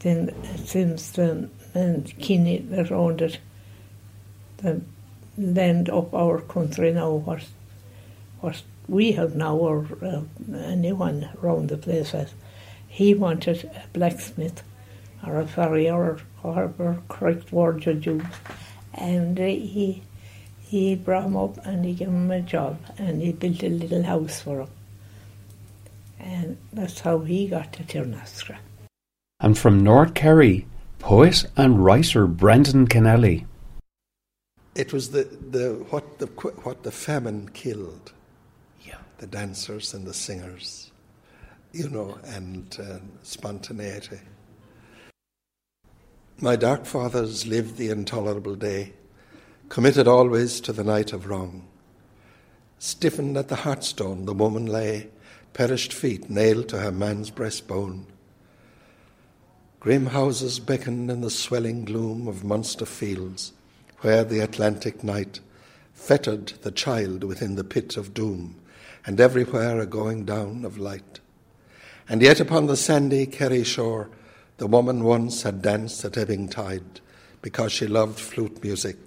then 0.00 0.28
it 0.54 0.68
seems 0.68 1.12
the 1.12 1.48
men 1.74 2.04
Kinney 2.18 2.58
that 2.58 2.92
owned 2.92 3.22
it, 3.22 3.38
the 4.58 4.82
land 5.38 5.88
of 5.88 6.14
our 6.14 6.40
country 6.40 6.92
now, 6.92 7.12
what 7.12 7.44
what 8.40 8.62
we 8.88 9.12
have 9.12 9.34
now, 9.34 9.56
or 9.56 9.86
uh, 10.02 10.22
anyone 10.56 11.30
around 11.42 11.68
the 11.68 11.76
place 11.76 12.10
has, 12.10 12.34
he 12.86 13.14
wanted 13.14 13.64
a 13.64 13.84
blacksmith 13.92 14.62
or 15.26 15.40
a 15.40 15.46
farrier 15.46 16.18
or 16.42 17.02
correct 17.08 17.52
word 17.52 17.86
you 17.86 17.92
use, 17.92 18.22
and 18.92 19.40
uh, 19.40 19.44
he 19.44 20.02
he 20.60 20.94
brought 20.96 21.24
him 21.24 21.36
up 21.36 21.64
and 21.64 21.84
he 21.84 21.94
gave 21.94 22.08
him 22.08 22.30
a 22.30 22.40
job 22.40 22.78
and 22.98 23.22
he 23.22 23.32
built 23.32 23.62
a 23.62 23.68
little 23.68 24.02
house 24.02 24.40
for 24.40 24.62
him. 24.62 24.68
And 26.18 26.56
that's 26.72 27.00
how 27.00 27.20
he 27.20 27.46
got 27.46 27.72
to 27.74 27.84
Tirnastra. 27.84 28.56
And 29.38 29.56
from 29.56 29.84
North 29.84 30.14
Kerry, 30.14 30.66
poet 30.98 31.46
and 31.56 31.84
writer 31.84 32.26
Brendan 32.26 32.88
Kennelly. 32.88 33.46
It 34.74 34.92
was 34.92 35.10
the, 35.10 35.24
the 35.24 35.84
what 35.90 36.18
the 36.18 36.26
what 36.26 36.82
the 36.82 36.90
famine 36.90 37.48
killed. 37.50 38.12
Yeah. 38.82 38.98
The 39.18 39.26
dancers 39.26 39.94
and 39.94 40.06
the 40.06 40.14
singers, 40.14 40.90
you 41.72 41.88
know, 41.88 42.18
and 42.24 42.76
uh, 42.80 42.98
spontaneity. 43.22 44.18
My 46.40 46.56
dark 46.56 46.84
fathers 46.84 47.46
lived 47.46 47.76
the 47.76 47.90
intolerable 47.90 48.56
day, 48.56 48.94
committed 49.68 50.08
always 50.08 50.60
to 50.62 50.72
the 50.72 50.82
night 50.82 51.12
of 51.12 51.26
wrong. 51.28 51.68
Stiffened 52.80 53.36
at 53.36 53.48
the 53.48 53.56
hearthstone, 53.56 54.26
the 54.26 54.34
woman 54.34 54.66
lay, 54.66 55.08
perished 55.52 55.92
feet 55.92 56.28
nailed 56.28 56.68
to 56.70 56.80
her 56.80 56.90
man's 56.90 57.30
breastbone. 57.30 58.06
Grim 59.78 60.06
houses 60.06 60.58
beckoned 60.58 61.10
in 61.10 61.20
the 61.20 61.30
swelling 61.30 61.84
gloom 61.84 62.26
of 62.26 62.42
monster 62.42 62.84
fields, 62.84 63.52
where 64.04 64.22
the 64.22 64.40
Atlantic 64.40 65.02
night 65.02 65.40
fettered 65.94 66.48
the 66.60 66.70
child 66.70 67.24
within 67.24 67.54
the 67.54 67.64
pit 67.64 67.96
of 67.96 68.12
doom, 68.12 68.54
and 69.06 69.18
everywhere 69.18 69.80
a 69.80 69.86
going 69.86 70.26
down 70.26 70.62
of 70.66 70.76
light. 70.76 71.20
And 72.06 72.20
yet 72.20 72.38
upon 72.38 72.66
the 72.66 72.76
sandy 72.76 73.24
Kerry 73.24 73.64
shore, 73.64 74.10
the 74.58 74.66
woman 74.66 75.04
once 75.04 75.42
had 75.42 75.62
danced 75.62 76.04
at 76.04 76.18
ebbing 76.18 76.50
tide, 76.50 77.00
because 77.40 77.72
she 77.72 77.86
loved 77.86 78.20
flute 78.20 78.62
music, 78.62 78.98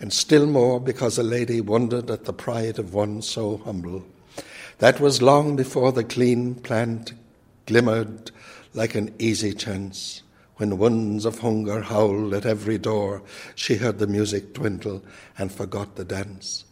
and 0.00 0.12
still 0.12 0.46
more 0.46 0.80
because 0.80 1.18
a 1.18 1.22
lady 1.22 1.60
wondered 1.60 2.10
at 2.10 2.24
the 2.24 2.32
pride 2.32 2.80
of 2.80 2.92
one 2.92 3.22
so 3.22 3.58
humble. 3.58 4.04
That 4.78 4.98
was 4.98 5.22
long 5.22 5.54
before 5.54 5.92
the 5.92 6.02
clean 6.02 6.56
plant 6.56 7.12
glimmered 7.66 8.32
like 8.74 8.96
an 8.96 9.14
easy 9.20 9.52
chance. 9.52 10.24
When 10.62 10.78
winds 10.78 11.24
of 11.24 11.40
hunger 11.40 11.80
howled 11.80 12.32
at 12.34 12.46
every 12.46 12.78
door, 12.78 13.24
she 13.56 13.74
heard 13.74 13.98
the 13.98 14.06
music 14.06 14.52
dwindle 14.52 15.02
and 15.36 15.50
forgot 15.50 15.96
the 15.96 16.04
dance. 16.04 16.64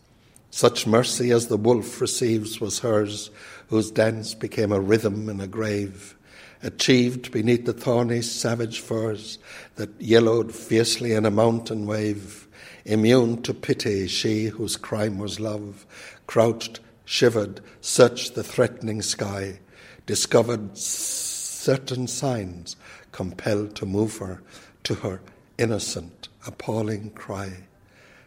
Such 0.48 0.86
mercy 0.86 1.32
as 1.32 1.48
the 1.48 1.56
wolf 1.56 2.00
receives 2.00 2.60
was 2.60 2.78
hers, 2.78 3.30
whose 3.66 3.90
dance 3.90 4.32
became 4.32 4.70
a 4.70 4.78
rhythm 4.78 5.28
in 5.28 5.40
a 5.40 5.48
grave, 5.48 6.16
achieved 6.62 7.32
beneath 7.32 7.64
the 7.64 7.72
thorny 7.72 8.22
savage 8.22 8.78
firs 8.78 9.40
that 9.74 10.00
yellowed 10.00 10.54
fiercely 10.54 11.12
in 11.12 11.26
a 11.26 11.30
mountain 11.32 11.84
wave, 11.84 12.46
immune 12.84 13.42
to 13.42 13.52
pity, 13.52 14.06
she 14.06 14.44
whose 14.44 14.76
crime 14.76 15.18
was 15.18 15.40
love, 15.40 15.84
crouched, 16.28 16.78
shivered, 17.04 17.60
searched 17.80 18.36
the 18.36 18.44
threatening 18.44 19.02
sky, 19.02 19.58
discovered 20.06 20.78
certain 20.78 22.06
signs 22.06 22.76
compelled 23.20 23.76
to 23.76 23.84
move 23.84 24.16
her 24.16 24.40
to 24.82 24.94
her 24.94 25.20
innocent, 25.58 26.30
appalling 26.46 27.10
cry. 27.10 27.52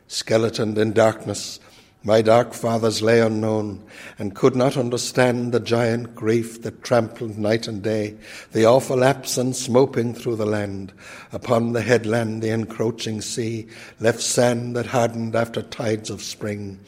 Skeletoned 0.07 0.77
in 0.77 0.93
darkness, 0.93 1.59
my 2.03 2.21
dark 2.21 2.53
fathers 2.53 3.01
lay 3.01 3.19
unknown 3.19 3.83
and 4.19 4.35
could 4.35 4.55
not 4.55 4.77
understand 4.77 5.51
the 5.51 5.59
giant 5.59 6.13
grief 6.13 6.61
that 6.61 6.83
trampled 6.83 7.39
night 7.39 7.67
and 7.67 7.81
day, 7.81 8.15
the 8.51 8.65
awful 8.65 9.03
absence 9.03 9.67
moping 9.67 10.13
through 10.13 10.35
the 10.35 10.45
land. 10.45 10.93
Upon 11.31 11.73
the 11.73 11.81
headland, 11.81 12.43
the 12.43 12.51
encroaching 12.51 13.21
sea 13.21 13.67
left 13.99 14.21
sand 14.21 14.75
that 14.75 14.85
hardened 14.85 15.35
after 15.35 15.63
tides 15.63 16.11
of 16.11 16.21
spring. 16.21 16.79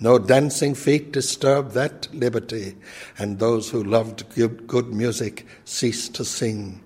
No 0.00 0.18
dancing 0.18 0.74
feet 0.74 1.12
disturbed 1.12 1.74
that 1.74 2.08
liberty, 2.12 2.74
and 3.20 3.38
those 3.38 3.70
who 3.70 3.84
loved 3.84 4.24
good 4.66 4.92
music 4.92 5.46
ceased 5.64 6.16
to 6.16 6.24
sing. 6.24 6.81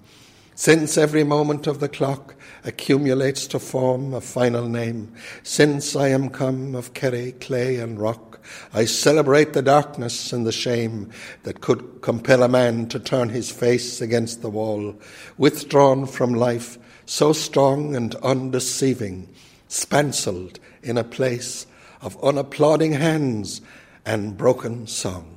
Since 0.58 0.96
every 0.96 1.22
moment 1.22 1.66
of 1.66 1.80
the 1.80 1.88
clock 1.88 2.34
accumulates 2.64 3.46
to 3.48 3.58
form 3.58 4.14
a 4.14 4.22
final 4.22 4.66
name, 4.66 5.12
since 5.42 5.94
I 5.94 6.08
am 6.08 6.30
come 6.30 6.74
of 6.74 6.94
Kerry, 6.94 7.32
clay, 7.32 7.76
and 7.76 8.00
rock, 8.00 8.40
I 8.72 8.86
celebrate 8.86 9.52
the 9.52 9.60
darkness 9.60 10.32
and 10.32 10.46
the 10.46 10.52
shame 10.52 11.10
that 11.42 11.60
could 11.60 12.00
compel 12.00 12.42
a 12.42 12.48
man 12.48 12.88
to 12.88 12.98
turn 12.98 13.28
his 13.28 13.50
face 13.50 14.00
against 14.00 14.40
the 14.40 14.48
wall, 14.48 14.98
withdrawn 15.36 16.06
from 16.06 16.32
life, 16.32 16.78
so 17.04 17.34
strong 17.34 17.94
and 17.94 18.14
undeceiving, 18.16 19.28
spancelled 19.68 20.58
in 20.82 20.96
a 20.96 21.04
place 21.04 21.66
of 22.00 22.16
unapplauding 22.24 22.94
hands 22.94 23.60
and 24.06 24.38
broken 24.38 24.86
song. 24.86 25.35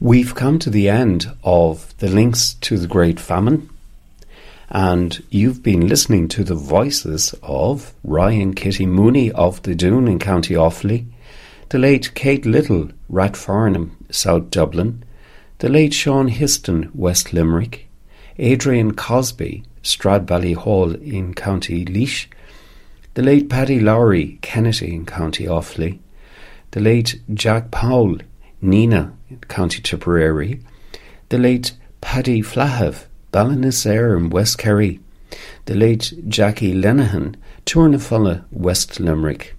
We've 0.00 0.32
come 0.32 0.60
to 0.60 0.70
the 0.70 0.88
end 0.88 1.26
of 1.42 1.92
the 1.98 2.08
links 2.08 2.54
to 2.60 2.78
the 2.78 2.86
Great 2.86 3.18
Famine, 3.18 3.68
and 4.70 5.20
you've 5.28 5.60
been 5.60 5.88
listening 5.88 6.28
to 6.28 6.44
the 6.44 6.54
voices 6.54 7.34
of 7.42 7.92
Ryan 8.04 8.54
Kitty 8.54 8.86
Mooney 8.86 9.32
of 9.32 9.60
the 9.64 9.74
Doon 9.74 10.06
in 10.06 10.20
County 10.20 10.54
Offaly, 10.54 11.06
the 11.70 11.80
late 11.80 12.14
Kate 12.14 12.46
Little, 12.46 12.90
Rathfarnham, 13.10 13.74
um, 13.74 13.96
South 14.08 14.50
Dublin, 14.50 15.02
the 15.58 15.68
late 15.68 15.94
Sean 15.94 16.28
Histon, 16.28 16.94
West 16.94 17.32
Limerick, 17.32 17.88
Adrian 18.38 18.94
Cosby, 18.94 19.64
Stradbally 19.82 20.54
Hall 20.54 20.94
in 20.94 21.34
County 21.34 21.84
Laois, 21.84 22.28
the 23.14 23.22
late 23.22 23.50
Paddy 23.50 23.80
Lowry, 23.80 24.38
Kinnitty 24.42 24.92
in 24.92 25.06
County 25.06 25.46
Offaly, 25.46 25.98
the 26.70 26.78
late 26.78 27.20
Jack 27.34 27.72
Powell, 27.72 28.18
Nenagh, 28.62 29.12
County 29.48 29.80
Tipperary, 29.82 30.60
the 31.28 31.38
late 31.38 31.72
Paddy 32.00 32.42
Flahav, 32.42 33.04
Ballinasare 33.32 34.16
in 34.16 34.30
West 34.30 34.58
Kerry, 34.58 35.00
the 35.66 35.74
late 35.74 36.12
Jackie 36.28 36.74
Lenehan, 36.74 37.34
Tournafulla, 37.66 38.44
West 38.50 38.98
Limerick, 38.98 39.54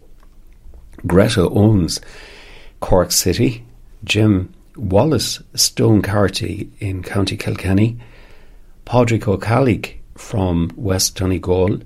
Greta 1.05 1.47
Owens, 1.49 2.01
Cork 2.79 3.11
City, 3.11 3.65
Jim 4.03 4.53
Wallace, 4.75 5.41
Stone 5.53 6.01
Carty 6.01 6.71
in 6.79 7.03
County 7.03 7.37
Kilkenny, 7.37 7.97
Padraig 8.85 9.27
O'Callig 9.27 9.99
from 10.15 10.71
West 10.75 11.15
Donegal, 11.15 11.79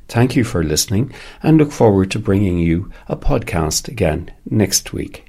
thank 0.07 0.35
you 0.35 0.43
for 0.43 0.63
listening, 0.63 1.11
and 1.41 1.57
look 1.57 1.71
forward 1.71 2.11
to 2.11 2.19
bringing 2.19 2.59
you 2.59 2.91
a 3.07 3.15
podcast 3.15 3.87
again 3.87 4.29
next 4.45 4.93
week. 4.93 5.28